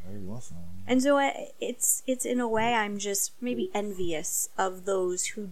[0.88, 1.24] Once in a while.
[1.28, 5.50] And so I, it's it's in a way I'm just maybe envious of those who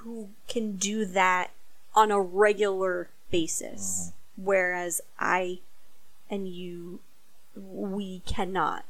[0.00, 1.50] who can do that
[1.94, 5.58] on a regular basis, whereas I
[6.30, 7.00] and you
[7.54, 8.84] we cannot.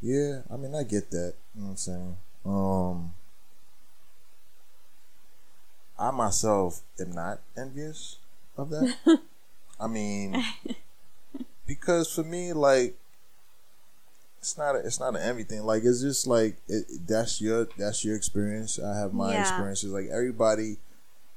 [0.00, 1.34] Yeah, I mean, I get that.
[1.54, 2.16] You know what I'm saying?
[2.46, 3.12] Um,
[5.98, 8.16] I myself am not envious
[8.56, 8.94] of that.
[9.80, 10.42] I mean,
[11.66, 12.96] because for me, like,
[14.40, 15.62] it's not a, it's not an envy thing.
[15.64, 18.78] Like, it's just like it, that's your that's your experience.
[18.78, 19.40] I have my Yeah.
[19.42, 19.90] experiences.
[19.92, 20.76] Like everybody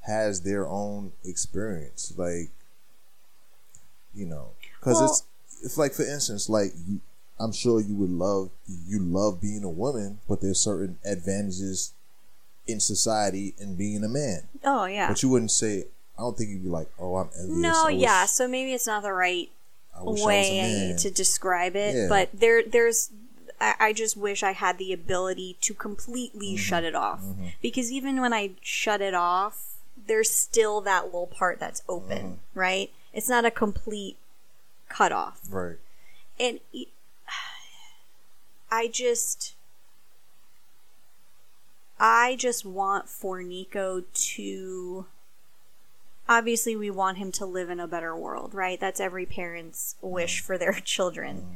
[0.02, 2.14] has their own experience.
[2.18, 2.50] Like,
[4.14, 5.24] you know, because Well- it's
[5.64, 7.00] it's like for instance, like you,
[7.40, 11.94] I'm sure you would love you love being a woman, but there's certain advantages
[12.68, 14.48] in society and being a man.
[14.64, 15.08] Oh yeah.
[15.10, 15.86] But you wouldn't say.
[16.18, 18.26] I don't think you'd be like, "Oh, I'm envious." no, yeah.
[18.26, 19.50] So maybe it's not the right
[19.98, 22.06] I wish I was a way to describe it, Yeah.
[22.10, 23.10] but there, there's.
[23.60, 26.56] I, I just wish I had the ability to completely Mm-hmm.
[26.58, 27.22] shut it off
[27.62, 29.76] because even when I shut it off,
[30.08, 32.60] there's still that little part that's open, Mm-hmm.
[32.60, 32.92] right?
[33.14, 34.18] It's not a complete
[34.90, 35.42] cut off.
[35.50, 35.78] right.
[36.40, 36.88] and it-
[38.72, 39.54] I just
[42.00, 45.06] I just want for Nico to
[46.32, 48.80] obviously we want him to live in a better world, right?
[48.80, 50.46] That's every parent's wish mm.
[50.46, 51.38] for their children.
[51.38, 51.56] Mm.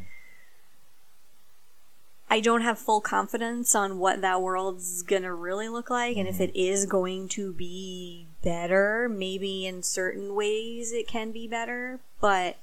[2.30, 6.40] I don't have full confidence on what that world's gonna really look like and if
[6.40, 6.42] mm.
[6.42, 9.08] it is going to be better.
[9.08, 12.58] Maybe in certain ways it can be better, but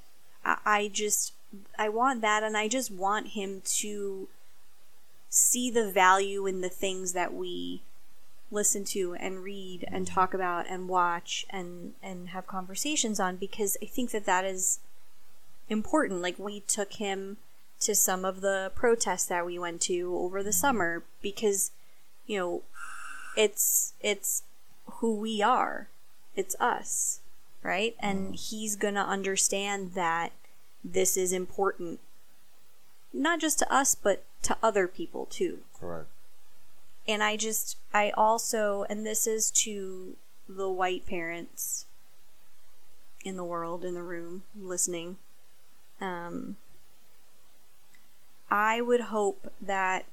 [0.45, 1.33] I, I just
[1.79, 4.27] I want that and I just want him to
[5.29, 7.81] see the value in the things that we
[8.53, 13.77] listen to and read and talk about and watch and and have conversations on because
[13.81, 14.79] I think that that is
[15.69, 16.21] important.
[16.21, 17.37] Like we took him
[17.81, 21.71] to some of the protests that we went to over the summer because
[22.27, 22.63] you know
[23.35, 24.43] it's it's
[24.85, 25.89] who we are.
[26.35, 27.19] It's us
[27.63, 27.95] right?
[27.99, 28.33] And mm-hmm.
[28.33, 30.33] he's going to understand that
[30.83, 32.01] this is important
[33.13, 35.59] not just to us but to other people too.
[35.79, 36.07] Correct.
[37.07, 40.15] And I just I also and this is to
[40.47, 41.85] the white parents
[43.23, 45.17] in the world in the room listening
[46.01, 46.57] um
[48.49, 50.05] I would hope that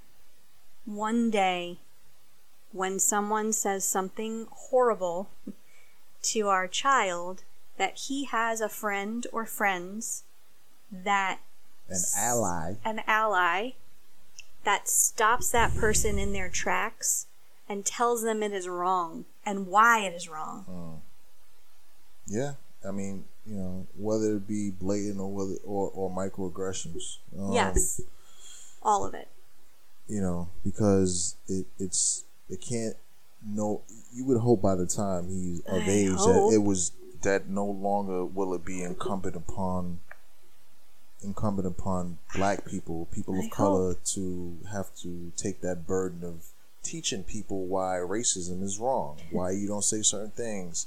[0.84, 1.78] one day
[2.72, 5.28] when someone says something horrible
[6.22, 7.42] to our child
[7.76, 10.24] that he has a friend or friends
[10.90, 11.40] that
[11.88, 12.74] An ally.
[12.84, 13.70] an ally
[14.64, 17.26] that stops that person in their tracks
[17.68, 21.02] and tells them it is wrong and why it is wrong.
[22.26, 22.54] Yeah,
[22.86, 27.18] I mean, you know, whether it be blatant or whether or, or microaggressions.
[27.38, 28.00] Um, yes.
[28.82, 29.28] All of it.
[30.08, 32.96] You know, because it it's it can't
[33.46, 33.82] no.
[34.12, 36.50] You would hope by the time he's of I age hope.
[36.50, 36.92] that it was
[37.22, 40.00] that no longer will it be incumbent upon
[41.22, 46.46] incumbent upon black people, people of I color, to have to take that burden of
[46.82, 50.86] teaching people why racism is wrong, why you don't say certain things,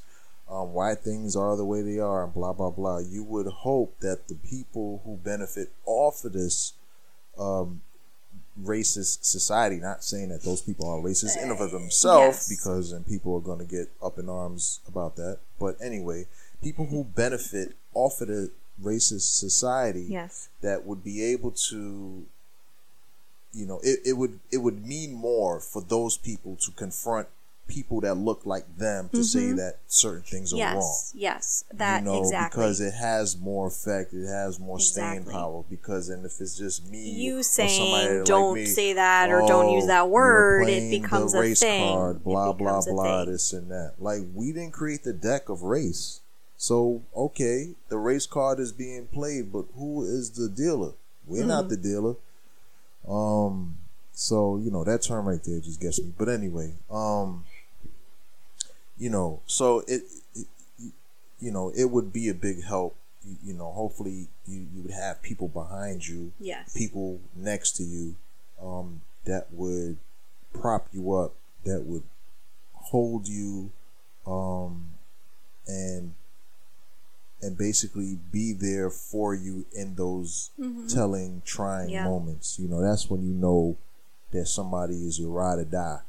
[0.49, 2.99] um, why things are the way they are, and blah blah blah.
[2.99, 6.73] You would hope that the people who benefit off of this
[7.37, 7.81] um,
[8.61, 12.49] racist society, not saying that those people are racist in and of themselves, yes.
[12.49, 15.39] because then people are going to get up in arms about that.
[15.59, 16.27] But anyway,
[16.61, 20.49] people who benefit off of the racist society Yes.
[20.61, 22.25] that would be able to
[23.53, 27.27] you know it, it would it would mean more for those people to confront
[27.65, 29.55] people that look like them to say mm-hmm.
[29.55, 30.73] that certain things are Yes.
[30.75, 31.63] wrong Yes.
[31.73, 32.59] That you know exactly.
[32.59, 36.85] because it has more effect it has more staying power because then if it's just
[36.91, 40.07] me you or somebody saying don't me, say that or don't "Oh, use that you're
[40.07, 41.93] word, it becomes a race thing.
[41.93, 43.31] card, blah blah blah thing.
[43.31, 46.19] this and that like we didn't create the deck of race
[46.57, 50.91] so okay the race card is being played but who is the dealer
[51.27, 51.69] we're not Mm-hmm.
[51.69, 52.15] the dealer
[53.07, 53.75] um
[54.13, 57.43] so you know that term right there just gets me but anyway um
[58.97, 60.03] you know so it,
[60.35, 60.47] it
[61.39, 64.91] you know it would be a big help you, you know hopefully you, you would
[64.93, 66.73] have people behind you Yes.
[66.77, 68.15] people next to you
[68.61, 69.97] um, that would
[70.53, 71.33] prop you up,
[71.65, 72.03] that would
[72.73, 73.71] hold you,
[74.25, 74.91] um,
[75.67, 76.13] and
[77.43, 80.49] and basically be there for you in those
[80.89, 82.05] telling, trying Yeah.
[82.05, 82.57] moments.
[82.59, 83.77] You know, that's when you know
[84.31, 85.99] that somebody is your ride or die.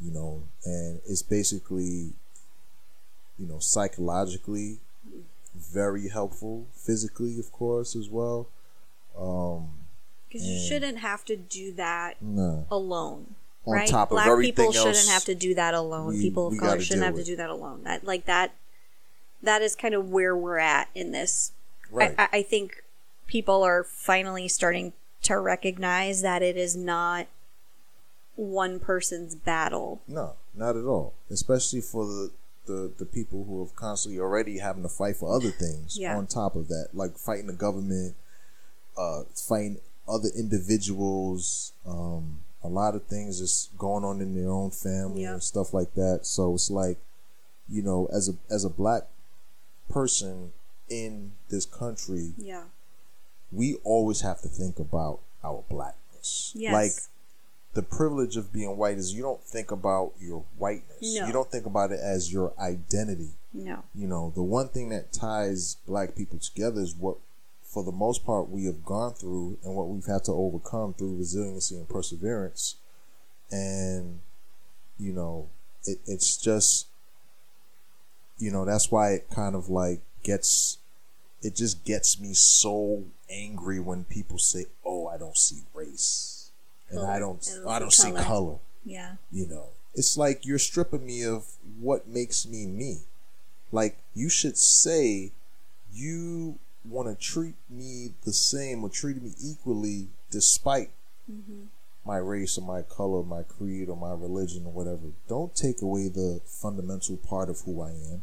[0.00, 2.12] You know, and it's basically,
[3.38, 4.78] you know, psychologically
[5.56, 8.46] very helpful, physically, of course, as well.
[9.18, 9.70] Um,
[10.28, 12.66] Because you shouldn't have to do that no.
[12.70, 13.34] alone.
[13.66, 13.88] On right?
[13.88, 16.14] top of Black everything people shouldn't have to do that alone.
[16.14, 17.82] we- people of color shouldn't have to do that alone.
[17.84, 18.52] That like that
[19.42, 21.52] that is kind of where we're at in this.
[21.90, 22.14] Right.
[22.18, 22.82] I, I, think
[23.26, 27.26] people are finally starting to recognize that it is not
[28.36, 30.02] one person's battle.
[30.06, 31.14] No, not at all.
[31.30, 32.30] Especially for the,
[32.66, 36.16] the, the people who have constantly already having to fight for other things Yeah.
[36.16, 38.14] on top of that, like fighting the government,
[38.96, 44.70] uh, fighting other individuals, um, a lot of things is going on in their own
[44.70, 45.34] family Yeah.
[45.34, 46.20] and stuff like that.
[46.26, 46.98] So it's like,
[47.68, 49.04] you know, as a as a black
[49.88, 50.52] person
[50.88, 52.64] in this country, Yeah.
[53.52, 56.52] we always have to think about our blackness.
[56.54, 56.72] Yes.
[56.72, 56.92] Like
[57.74, 61.00] the privilege of being white is you don't think about your whiteness.
[61.02, 61.26] No.
[61.26, 63.30] You don't think about it as your identity.
[63.52, 63.84] No.
[63.94, 67.16] You know, the one thing that ties black people together is what,
[67.62, 71.16] for the most part, we have gone through and what we've had to overcome through
[71.16, 72.76] resiliency and perseverance.
[73.50, 74.20] And,
[74.98, 75.48] you know,
[75.84, 76.87] it, it's just,
[78.38, 80.78] you know, that's why it kind of like gets,
[81.42, 86.50] it just gets me so angry when people say, oh, I don't see race.
[86.90, 87.20] And I Color.
[87.20, 89.12] don't, I don't I see don't see color." color Yeah.
[89.30, 91.44] you know it's like you're stripping me of
[91.78, 93.00] what makes me me
[93.72, 95.32] like you should say
[95.92, 100.90] you want to treat me the same or treat me equally despite
[101.30, 101.64] mm-hmm.
[102.08, 106.08] My race or my color my creed or my religion or whatever don't take away
[106.08, 108.22] the fundamental part of who i am.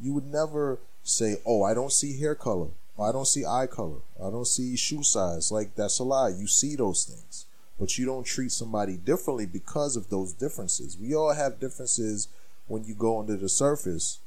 [0.00, 2.68] You would never say oh i don't see hair color.
[2.96, 4.00] Or i don't see eye color.
[4.18, 5.52] I don't see shoe size.
[5.52, 6.30] Like that's a lie.
[6.30, 7.44] You see those things.
[7.78, 10.96] But you don't treat somebody differently because of those differences.
[10.98, 12.28] We all have differences
[12.66, 14.20] when you go under the surface.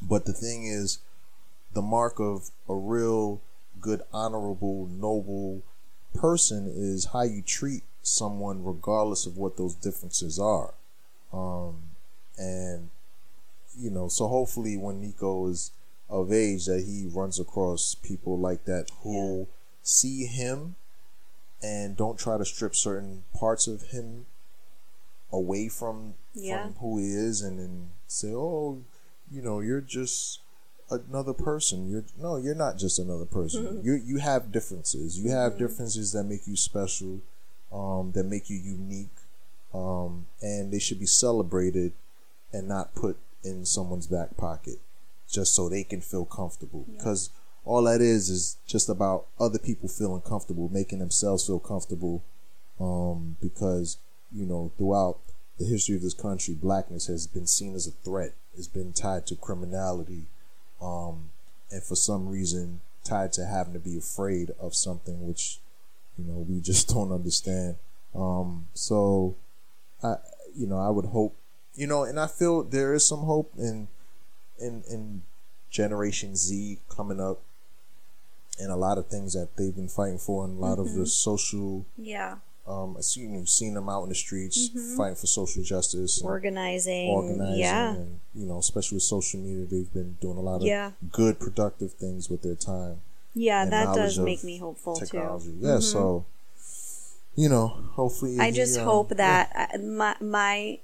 [0.00, 1.00] But the thing is,
[1.74, 3.42] the mark of a real
[3.80, 5.62] good, honorable, noble
[6.14, 10.74] person is how you treat someone regardless of what those differences are.
[11.32, 11.76] Um,
[12.38, 12.90] and,
[13.76, 15.72] you know, so hopefully when Nico is
[16.08, 19.48] of age that he runs across people like that who
[19.82, 20.76] see him
[21.62, 24.26] and don't try to strip certain parts of him
[25.32, 26.62] away from Yeah.
[26.66, 28.78] from who he is and then say oh
[29.32, 30.38] you know you're just
[30.88, 31.90] another person.
[31.90, 33.80] You're no you're not just another person.
[33.84, 35.18] You you have differences.
[35.18, 37.18] You have differences that make you special
[37.72, 39.16] um that make you unique
[39.74, 41.92] um and they should be celebrated
[42.52, 44.78] and not put in someone's back pocket
[45.28, 46.86] just so they can feel comfortable.
[46.96, 47.30] Because
[47.64, 52.22] all that is is just about other people feeling comfortable making themselves feel comfortable
[52.78, 53.98] um, because
[54.32, 55.18] you know throughout
[55.58, 58.34] the history of this country blackness has been seen as a threat.
[58.56, 60.26] It's been tied to criminality
[60.80, 61.30] um,
[61.70, 65.58] and for some reason tied to having to be afraid of something which
[66.18, 67.76] you know we just don't understand
[68.14, 69.34] um, so
[70.02, 70.16] i
[70.56, 71.36] you know i would hope
[71.74, 73.88] you know and i feel there is some hope in
[74.58, 75.22] in in
[75.70, 77.40] generation z coming up
[78.58, 81.04] and a lot of things that they've been fighting for and a lot of the
[81.06, 82.36] social Yeah.
[82.66, 87.10] um I see you've seen them out in the streets fighting for social justice Organizing.
[87.10, 87.92] organizing Yeah.
[87.94, 90.92] and you know especially with social media they've been doing a lot of Yeah.
[91.12, 93.02] good productive things with their time
[93.38, 95.58] Yeah, that does make me hopeful technology too.
[95.60, 96.24] yeah so
[97.34, 99.16] you know hopefully I just um, hope yeah.
[99.18, 100.78] that uh, my my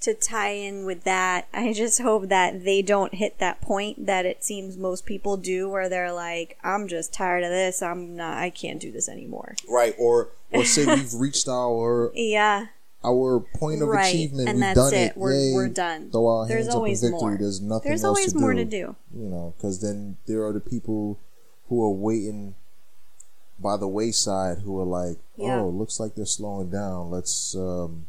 [0.00, 4.26] to tie in with that, I just hope that they don't hit that point that
[4.26, 7.82] it seems most people do where they're like, I'm just tired of this.
[7.82, 9.54] I'm not I can't do this anymore.
[9.68, 12.66] right or or say we've reached our Yeah.
[13.04, 14.08] our point of Right.
[14.14, 15.10] achievement And we've that's done it.
[15.12, 15.52] it, We're- Yay.
[15.54, 16.10] we're done.
[16.10, 17.38] throw our There's hands always up in victory more.
[17.38, 18.64] there's nothing There's else always to more do.
[18.64, 18.96] to do.
[19.14, 21.18] you know, because then there are the people
[21.72, 22.54] who are waiting
[23.58, 25.60] by the wayside who are like, Yeah.
[25.60, 27.10] oh, looks like they're slowing down.
[27.10, 28.08] Let's, um,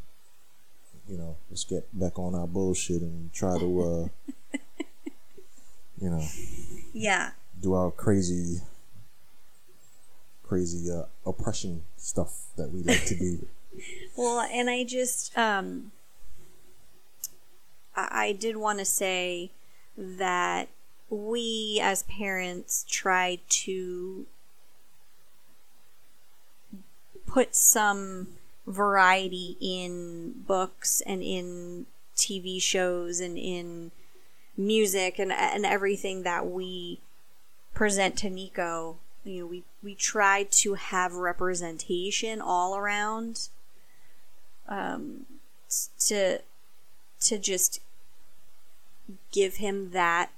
[1.07, 4.07] you know, let's get back on our bullshit and try to, uh,
[6.01, 6.27] you know,
[6.91, 7.31] Yeah.
[7.61, 8.59] do our crazy,
[10.43, 13.47] crazy uh, oppression stuff that we like to do.
[14.17, 15.93] Well, and I just um
[17.95, 19.51] I, I did want to say
[19.97, 20.67] that
[21.13, 24.25] we as parents try to
[27.27, 28.27] put some
[28.65, 33.91] variety in books and in TV shows and in
[34.57, 36.99] music and and everything that we
[37.73, 38.97] present to Nico.
[39.23, 43.49] You know, we we try to have representation all around
[44.67, 45.25] um,
[45.99, 46.39] to
[47.21, 47.81] to just
[49.31, 50.31] give him that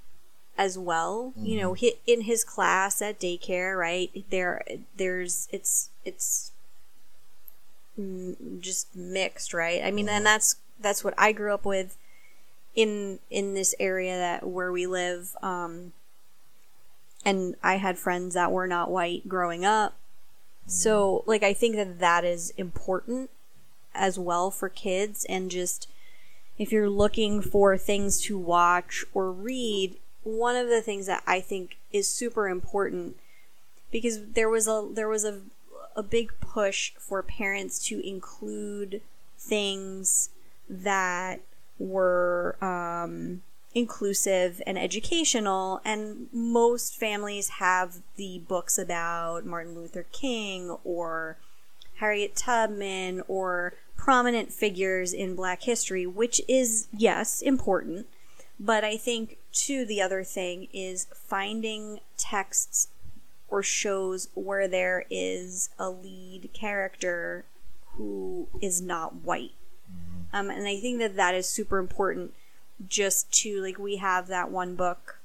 [0.58, 1.32] as well.
[1.36, 4.24] You know, hit in his class at daycare, right?
[4.30, 4.64] There,
[4.96, 6.52] there's it's it's
[7.98, 9.82] mm, just mixed, right?
[9.84, 11.96] I mean, and that's that's what I grew up with
[12.74, 15.36] in in this area that where we live.
[15.42, 15.92] Um,
[17.24, 19.96] and I had friends that were not white growing up.
[20.68, 23.30] So, like, I think that that is important
[23.94, 25.88] as well for kids and just
[26.58, 29.96] if you're looking for things to watch or read
[30.26, 33.16] one of the things that i think is super important
[33.92, 35.40] because there was a there was a
[35.94, 39.00] a big push for parents to include
[39.38, 40.28] things
[40.68, 41.40] that
[41.78, 43.40] were um,
[43.74, 51.36] inclusive and educational and most families have the books about martin luther king or
[51.96, 58.06] Harriet Tubman or prominent figures in black history, which is, yes, important.
[58.58, 62.88] But I think, too, the other thing is finding texts
[63.48, 67.44] or shows where there is a lead character
[67.92, 69.52] who is not white.
[70.32, 72.34] Um, and I think that that is super important
[72.88, 75.18] just to, like, we have that one book.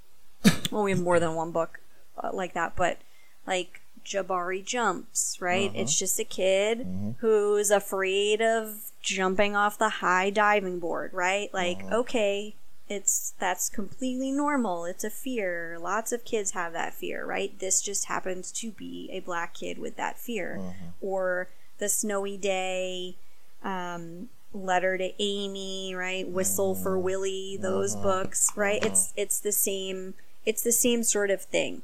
[0.72, 1.82] Well, we have more than one book
[2.18, 3.00] uh, like that, but
[3.46, 5.70] like Jabari Jumps, right?
[5.76, 6.88] It's just a kid
[7.20, 11.54] who's afraid of jumping off the high diving board, right?
[11.54, 12.56] Like, okay,
[12.92, 14.84] it's that's completely normal.
[14.84, 15.78] It's a fear.
[15.80, 17.58] Lots of kids have that fear, right?
[17.58, 20.58] This just happens to be a black kid with that fear.
[21.00, 23.16] Or the snowy day,
[23.64, 26.28] um, letter to Amy, right?
[26.28, 28.84] Whistle for Willie, those books, right?
[28.84, 30.14] It's it's the same
[30.46, 31.84] it's the same sort of thing.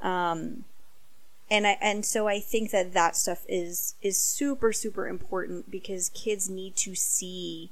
[0.00, 0.64] Um
[1.50, 6.10] and I and so I think that that stuff is is super super important because
[6.10, 7.70] kids need to see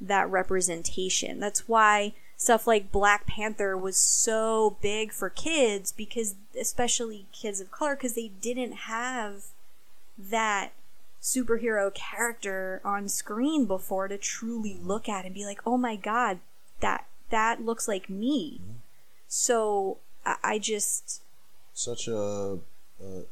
[0.00, 1.40] that representation.
[1.40, 7.70] That's why stuff like Black Panther was so big for kids because especially kids of
[7.70, 9.44] color because they didn't have
[10.18, 10.72] that
[11.22, 16.40] superhero character on screen before to truly look at and be like, "Oh my god,
[16.80, 18.60] that that looks like me."
[19.28, 21.22] So I, I just
[21.72, 22.58] Such a,
[23.02, 23.22] uh,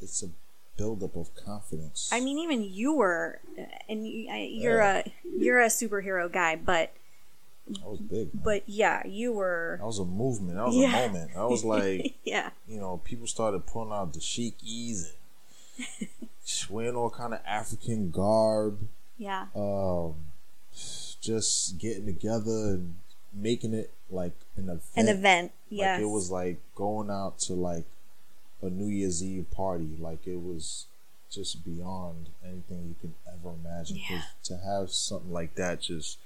[0.00, 0.28] it's a
[0.76, 2.10] buildup of confidence.
[2.12, 3.40] I mean, even you were,
[3.88, 5.04] and you, I- you're a
[5.36, 6.92] you're a superhero guy, but
[7.68, 8.34] that was big.
[8.34, 8.42] Man.
[8.44, 9.76] but yeah, you were.
[9.80, 10.56] that was a movement.
[10.56, 10.98] That was Yeah.
[10.98, 11.34] a moment.
[11.34, 15.12] That was like, yeah, you know, people started pulling out the chic ease
[15.98, 16.08] and
[16.70, 18.78] wearing all kind of African garb.
[19.18, 20.14] yeah, um,
[21.20, 22.96] just getting together and
[23.32, 24.82] making it like an event.
[24.96, 25.52] an event.
[25.70, 27.84] Like it was like going out to like
[28.64, 29.96] a New Year's Eve party.
[29.98, 30.86] Like it was
[31.30, 33.98] just beyond anything you could ever imagine.
[34.08, 34.22] Yeah.
[34.44, 36.18] To have something like that, just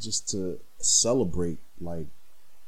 [0.00, 2.06] just to celebrate like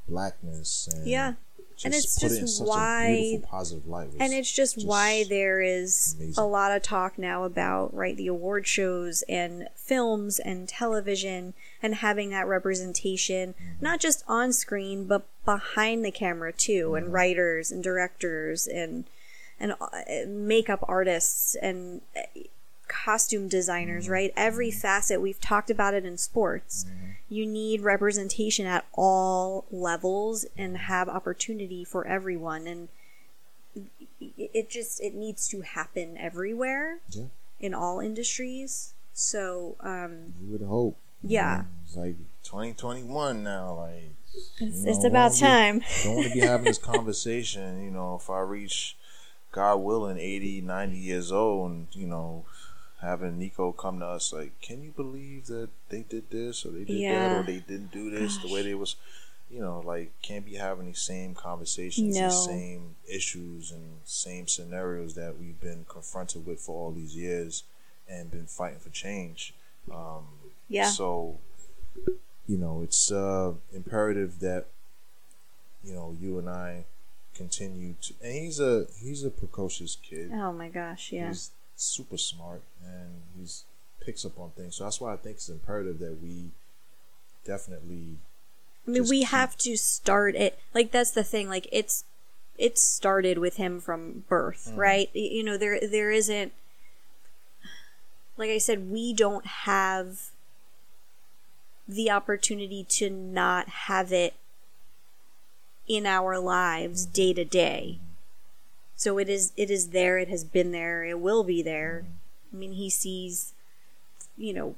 [0.08, 1.34] blackness and Yeah.
[1.82, 4.06] Just And it's just it why- positive light.
[4.08, 6.42] was and it's just, why there is amazing.
[6.42, 11.96] a lot of talk now about right the award shows and films and television and
[11.96, 13.84] having that representation Mm-hmm.
[13.84, 16.96] not just on screen but behind the camera too Mm-hmm.
[17.04, 19.04] and writers and directors and
[19.58, 19.86] and uh,
[20.26, 22.20] makeup artists and uh,
[22.90, 24.12] costume designers Mm-hmm.
[24.12, 26.84] right every facet we've talked about it in sports
[27.28, 32.88] you need representation at all levels and have opportunity for everyone and
[34.36, 37.24] it just it needs to happen everywhere Yeah.
[37.60, 40.96] in all industries so um you would hope.
[41.22, 41.64] Yeah.
[41.84, 43.74] It's like 2021 now.
[43.74, 44.14] Like
[44.58, 48.30] it's, know, it's about time don't want to be having this conversation, you know, if
[48.30, 48.96] I reach,
[49.52, 52.44] God willing, 80, 90 years old and, you know,
[53.00, 56.84] having Nico come to us like, can you believe that they did this or they
[56.84, 57.28] did Yeah.
[57.28, 58.96] that or they didn't do this the way they was,
[59.50, 62.28] you know, like, can't be having these same conversations, No.
[62.28, 67.64] these same issues and same scenarios that we've been confronted with for all these years
[68.08, 69.54] and been fighting for change.
[69.90, 70.26] Um,
[70.68, 71.38] yeah So,
[72.46, 74.66] you know, it's uh, imperative that
[75.82, 76.84] you know you and I
[77.34, 78.14] continue to.
[78.22, 80.30] And he's a he's a precocious kid.
[80.34, 81.50] oh my gosh yeah He's
[81.80, 83.64] super smart and he's
[84.00, 84.76] picks up on things.
[84.76, 86.50] So that's why I think it's imperative that we
[87.44, 88.18] definitely.
[88.86, 90.58] I mean, we keep- have to start it.
[90.74, 91.48] Like that's the thing.
[91.48, 92.04] Like it's
[92.58, 94.78] it started with him from birth, Mm-hmm.
[94.80, 95.10] right?
[95.14, 96.52] You know, there there isn't.
[98.36, 100.30] Like I said, we don't have
[101.86, 104.34] the opportunity to not have it
[105.88, 107.12] in our lives Mm-hmm.
[107.12, 107.98] day to day.
[109.00, 110.18] So it is it is there.
[110.18, 111.02] It has been there.
[111.06, 112.04] It will be there.
[112.04, 112.56] Mm-hmm.
[112.56, 113.54] I mean, he sees,
[114.36, 114.74] you know,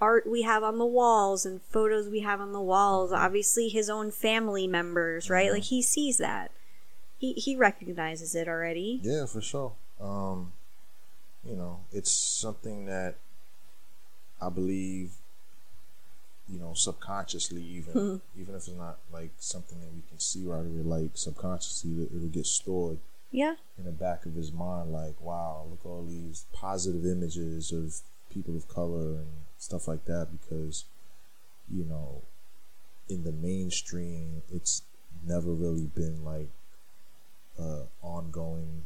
[0.00, 3.88] art we have on the walls and photos we have on the walls obviously his
[3.88, 6.50] own family members right like he sees that
[7.18, 9.74] he he recognizes it already Yeah, for sure.
[10.00, 10.50] Um,
[11.48, 13.14] you know, it's something that
[14.40, 15.12] I believe,
[16.48, 20.66] you know, subconsciously, even even if it's not like something that we can see right
[20.66, 22.98] away, like subconsciously, it- it'll get stored
[23.32, 24.92] yeah in the back of his mind.
[24.92, 27.94] Like, wow, look all these positive images of
[28.32, 29.26] people of color and
[29.58, 30.28] stuff like that.
[30.30, 30.84] Because,
[31.68, 32.22] you know,
[33.08, 34.82] in the mainstream, it's
[35.26, 36.50] never really been like
[37.58, 38.82] uh, ongoing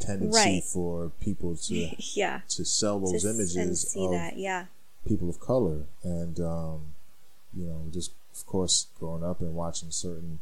[0.00, 0.64] tendency Right.
[0.64, 1.74] for people to
[2.14, 4.66] yeah to sell those s- images of that yeah
[5.06, 6.80] people of color and um,
[7.56, 10.40] you know just of course growing up and watching certain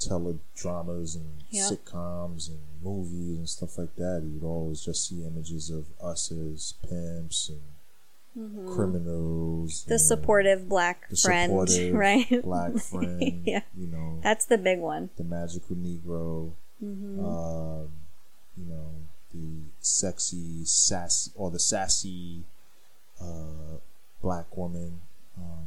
[0.00, 1.72] teledramas and Yep.
[1.72, 6.30] sitcoms and movies and stuff like that, you would always just see images of us
[6.32, 9.80] as pimps and criminals.
[9.82, 9.90] Mm-hmm.
[9.90, 12.42] the supportive black the friend, supportive right?
[12.42, 13.42] black friend.
[13.46, 13.62] Yeah.
[13.76, 15.10] You know, That's the big one.
[15.16, 16.52] the magical Negro.
[16.84, 17.24] Mm-hmm.
[17.24, 17.88] Um,
[18.58, 18.90] you know,
[19.32, 22.42] the sexy, sassy, or the sassy
[23.20, 23.78] uh,
[24.22, 25.00] black woman
[25.38, 25.66] um,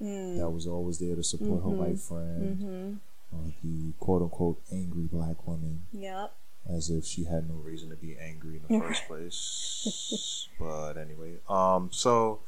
[0.00, 0.36] Mm.
[0.38, 3.00] that was always there to support her white friend.
[3.34, 3.48] Mm-hmm.
[3.62, 6.32] The quote unquote angry black woman, Yep.
[6.68, 10.48] as if she had no reason to be angry in the first place.
[10.58, 12.40] but anyway, um, so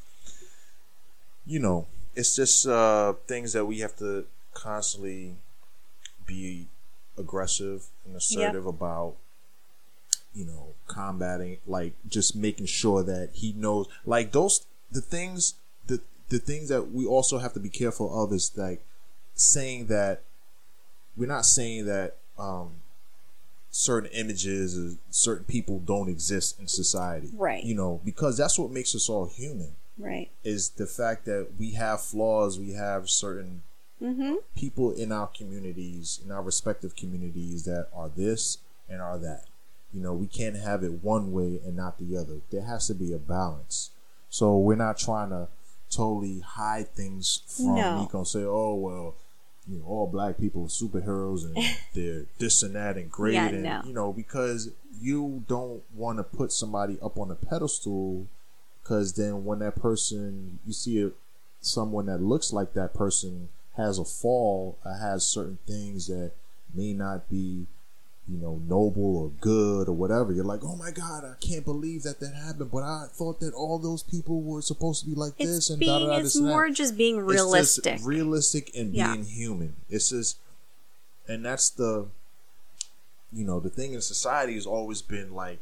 [1.45, 5.35] you know, it's just uh, things that we have to constantly
[6.25, 6.67] be
[7.17, 9.15] aggressive and assertive about.
[10.31, 15.55] You know, combating, like just making sure that he knows, like those the things,
[15.87, 18.85] the the things that we also have to be careful of is like
[19.33, 20.21] saying that
[21.17, 22.71] we're not saying that um
[23.71, 27.63] certain images or certain people don't exist in society Right.
[27.63, 30.31] you know because that's what makes us all human Right.
[30.43, 33.63] is the fact that we have flaws we have certain
[34.01, 34.35] Mm-hmm.
[34.55, 39.43] people in our communities in our respective communities that are this and are that
[39.93, 42.93] you know we can't have it one way and not the other there has to
[42.93, 43.89] be a balance
[44.29, 45.49] so we're not trying to
[45.91, 47.99] totally hide things from No.
[47.99, 49.15] Nico and say oh well
[49.69, 51.55] you know all black people are superheroes and
[51.93, 53.81] they're this and that and great Yeah, and no.
[53.85, 58.27] you know because you don't want to put somebody up on a pedestal
[58.81, 61.11] because then when that person you see a,
[61.61, 66.31] someone that looks like that person has a fall or has certain things that
[66.73, 67.65] may not be
[68.31, 72.03] you know noble or good or whatever you're like oh my god i can't believe
[72.03, 75.33] that that happened but i thought that all those people were supposed to be like
[75.39, 75.91] It's this and being.
[75.91, 76.41] da, da, da, it's that.
[76.43, 77.83] more just being It's realistic.
[77.95, 79.13] just realistic and Yeah.
[79.13, 79.75] being human.
[79.89, 80.37] It's just,
[81.27, 82.07] and that's the,
[83.33, 85.59] you know, the thing in society has always been like,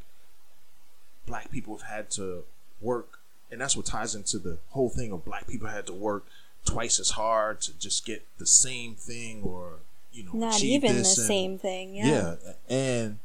[1.25, 2.43] black people have had to
[2.81, 3.19] work,
[3.51, 6.25] and that's what ties into the whole thing of black people had to work
[6.65, 9.79] twice as hard to just get the same thing or
[10.17, 11.95] you know Not even the and- same thing.
[11.95, 12.35] Yeah.
[12.43, 12.53] yeah.
[12.75, 13.19] And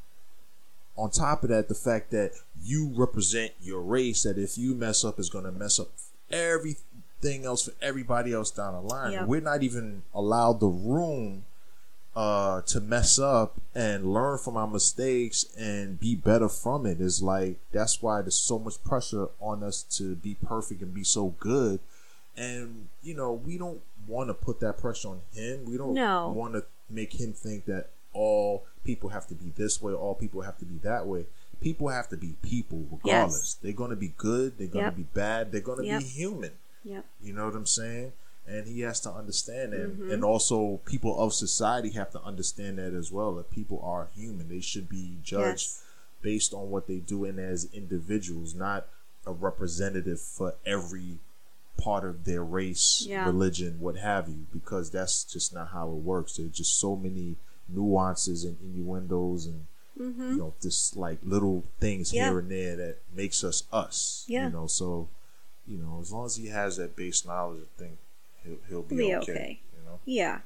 [0.97, 2.33] on top of that, the fact that
[2.63, 5.89] you represent your race, that if you mess up, is going to mess up
[6.31, 9.13] everything else for everybody else down the line.
[9.13, 9.27] Yep.
[9.27, 11.45] We're not even allowed the room
[12.15, 17.01] uh, to mess up and learn from our mistakes and be better from it.
[17.01, 21.05] Is like that's why there's so much pressure on us to be perfect and be
[21.05, 21.81] so good.
[22.37, 25.65] And you know, we don't want to put that pressure on him.
[25.65, 26.29] We don't No.
[26.31, 30.43] want to make him think that all people have to be this way, all people
[30.43, 31.27] have to be that way.
[31.61, 33.55] People have to be people regardless.
[33.55, 34.95] They're going to be good, they're going Yep.
[34.95, 36.01] to be bad, they're going to Yep.
[36.01, 36.51] be human.
[36.85, 37.07] Yep.
[37.23, 38.13] You know what I'm saying?
[38.47, 39.93] And he has to understand that.
[39.97, 40.11] Mm-hmm.
[40.11, 43.35] And also, people of society have to understand that as well.
[43.37, 44.49] That people are human.
[44.49, 45.85] They should be judged Yes.
[46.23, 48.89] based on what they do and as individuals, not
[49.25, 51.19] a representative for every
[51.77, 53.27] part of their race, Yeah.
[53.27, 56.37] religion, what have you, because that's just not how it works.
[56.37, 57.37] There's just so many
[57.69, 59.67] nuances and innuendos and
[59.97, 62.17] you know just like little things Mm-hmm.
[62.17, 62.29] Yeah.
[62.31, 64.25] here and there that makes us us.
[64.29, 64.47] Yeah.
[64.47, 65.09] You know, so
[65.67, 67.99] you know, as long as he has that base knowledge, I think
[68.45, 69.61] he'll he'll be, Be okay, okay.
[69.77, 69.99] You know.
[70.05, 70.41] Yeah.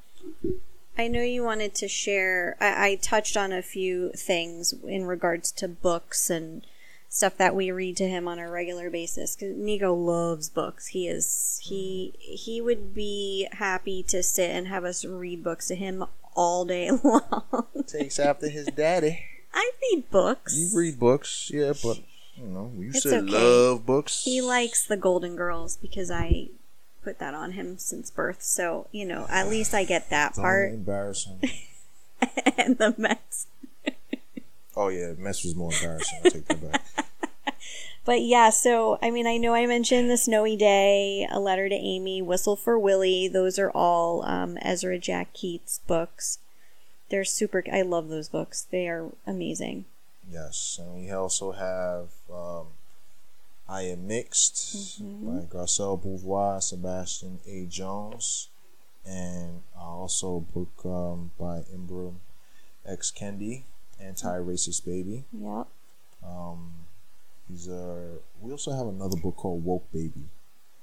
[0.99, 2.57] I know you wanted to share.
[2.61, 6.67] I, I touched on a few things in regards to books and
[7.09, 9.37] stuff that we read to him on a regular basis.
[9.37, 10.89] Because Nico loves books.
[10.89, 15.75] He is he he would be happy to sit and have us read books to
[15.75, 16.05] him
[16.35, 17.65] all day long.
[17.87, 19.25] Takes after his daddy.
[19.53, 20.55] I read books.
[20.57, 21.99] You read books, yeah, but
[22.37, 23.33] you know, you It's said okay.
[23.33, 24.23] love books.
[24.25, 26.49] He likes the Golden Girls because I
[27.03, 28.43] put that on him since birth.
[28.43, 31.41] So you know, at least I get that Don't part embarrass him.
[32.59, 33.47] and the Mets.
[34.77, 36.19] Oh yeah, mess was more embarrassing.
[36.25, 36.83] I take that back.
[38.05, 41.75] But yeah, so I mean, I know I mentioned the Snowy Day, A Letter to
[41.75, 43.27] Amy, Whistle for Willie.
[43.27, 46.39] Those are all um, Ezra Jack Keats books.
[47.11, 47.65] They're super.
[47.73, 48.63] I love those books.
[48.71, 49.87] They are amazing.
[50.31, 52.67] Yes, and we also have um,
[53.69, 55.27] I Am Mixed Mm-hmm.
[55.41, 57.67] by Garcelle Beauvais, Sebastian A.
[57.67, 58.51] Jones,
[59.05, 62.19] and uh, also a book um, by Ibram
[62.87, 63.11] X.
[63.11, 63.65] Kendi,
[64.01, 65.25] Anti-Racist Baby.
[65.33, 65.67] Yep.
[66.27, 66.71] Um,
[67.49, 68.19] these are.
[68.41, 70.25] We also have another book called Woke Baby.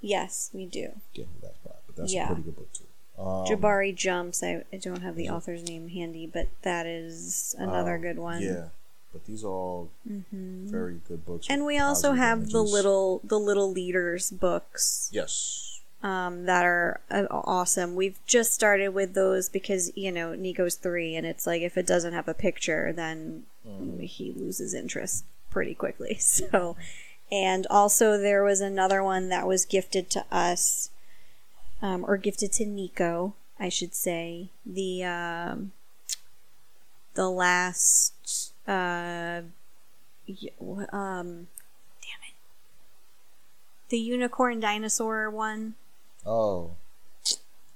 [0.02, 0.92] Yes, we do.
[1.14, 2.24] Get into that part, but that's Yeah.
[2.26, 2.84] a pretty good book too.
[3.18, 4.42] Um, Jabari Jumps.
[4.44, 8.42] I, I don't have the author's name handy, but that is another um, good one.
[8.42, 8.70] Yeah,
[9.12, 9.90] but these are all
[10.42, 11.48] very good books.
[11.50, 15.10] And we also have the little the little leaders books.
[15.12, 15.73] Yes.
[16.04, 17.96] Um, that are uh, awesome.
[17.96, 21.88] We've just started with those because you know Nico's three, and it's like if it
[21.88, 23.44] doesn't have a picture, then
[24.02, 26.20] he loses interest pretty quickly.
[26.20, 26.76] So,
[27.32, 30.92] and also there was another one that was gifted to us,
[31.82, 34.50] um, or gifted to Nico, I should say.
[34.66, 35.72] The um,
[37.14, 39.42] the last uh,
[40.92, 41.48] um,
[42.02, 42.36] damn it,
[43.88, 45.76] the unicorn dinosaur one.
[46.26, 46.72] Oh,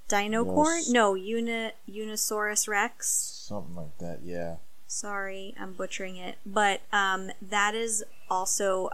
[0.08, 0.76] Dinocorn?
[0.78, 0.88] Yes.
[0.88, 3.08] No, Uni- Unisaurus Rex.
[3.46, 4.20] something like that.
[4.24, 4.56] Yeah.
[4.86, 6.38] Sorry, I'm butchering it.
[6.46, 8.90] But um, that is also,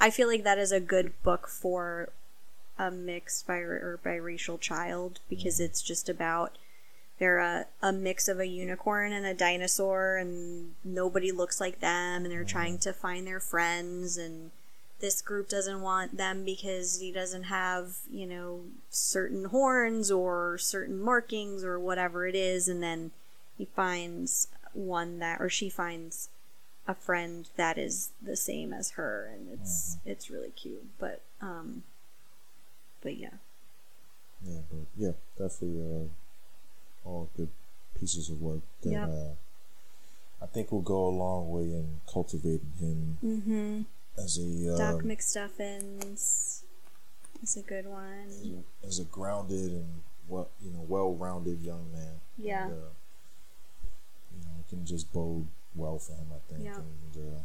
[0.00, 2.08] I- feel like that is a good book for
[2.78, 6.56] a mixed bi- or biracial child because it's just about
[7.20, 12.24] they're a, a mix of a unicorn and a dinosaur and nobody looks like them
[12.24, 14.50] and they're trying to find their friends and
[15.02, 20.98] this group doesn't want them because he doesn't have you know certain horns or certain
[20.98, 22.68] markings or whatever it is.
[22.68, 23.10] And then
[23.58, 26.30] he finds one that or she finds
[26.88, 29.30] a friend that is the same as her.
[29.34, 30.86] And it's it's really cute.
[30.98, 31.82] But um
[33.02, 33.34] but yeah.
[34.46, 37.50] Yeah, but yeah, definitely uh, all good
[37.98, 39.08] pieces of work that Yep.
[39.08, 43.18] uh, I think will go a long way in cultivating him.
[43.24, 43.82] Mm-hmm
[44.18, 46.62] as a doc um, mcstuffins
[47.42, 52.20] is a good one as a grounded and well, you know, well-rounded young man.
[52.38, 52.64] Yeah.
[52.66, 52.76] And, uh,
[54.32, 56.64] you know, it can just bode well for him, I think.
[56.64, 56.76] Yeah.
[56.76, 57.40] And, uh,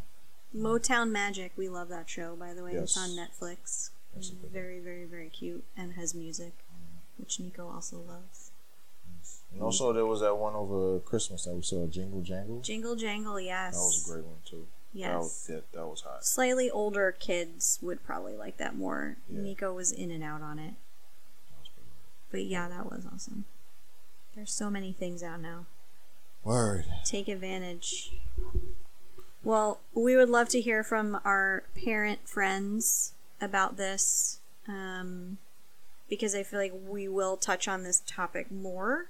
[0.55, 4.43] motown magic we love that show by the way it's on netflix That's a good
[4.43, 4.51] one.
[4.53, 6.53] very very very cute and has music
[7.17, 8.51] which nico also loves
[9.53, 12.59] and also, there was that one over Christmas that we saw, Jingle Jangle.
[12.61, 14.67] jingle jangle yes That was a great one too.
[14.93, 16.25] Yes That was, that, that was hot.
[16.25, 19.17] slightly older kids would probably like that more.
[19.29, 19.41] Yeah.
[19.41, 20.73] Nico was in and out on it.
[22.31, 23.45] But yeah, that was awesome.
[24.35, 25.65] There's so many things out now.
[26.43, 26.85] Word.
[27.05, 28.11] Take advantage.
[29.43, 35.37] Well, we would love to hear from our parent friends about this um,
[36.09, 39.07] because I feel like we will touch on this topic more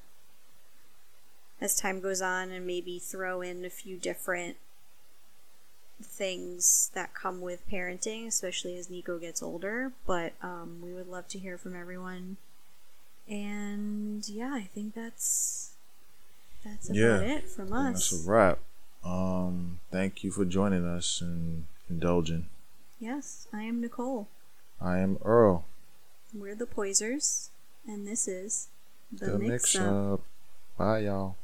[1.59, 4.57] as time goes on and maybe throw in a few different
[6.01, 9.91] things that come with parenting, especially as Nico gets older.
[10.05, 12.37] But um, we would love to hear from everyone.
[13.27, 15.71] And yeah, I think that's
[16.63, 17.19] that's about Yeah.
[17.19, 18.09] it from us.
[18.11, 18.59] That's a wrap.
[19.03, 22.47] Um, thank you for joining us and indulging.
[22.99, 24.27] Yes, I am Nicole.
[24.81, 25.65] I am Earl.
[26.33, 27.49] We're the Poisers,
[27.87, 28.67] and this is
[29.11, 30.21] the, The Mix up.
[30.77, 31.35] Bye, y'all.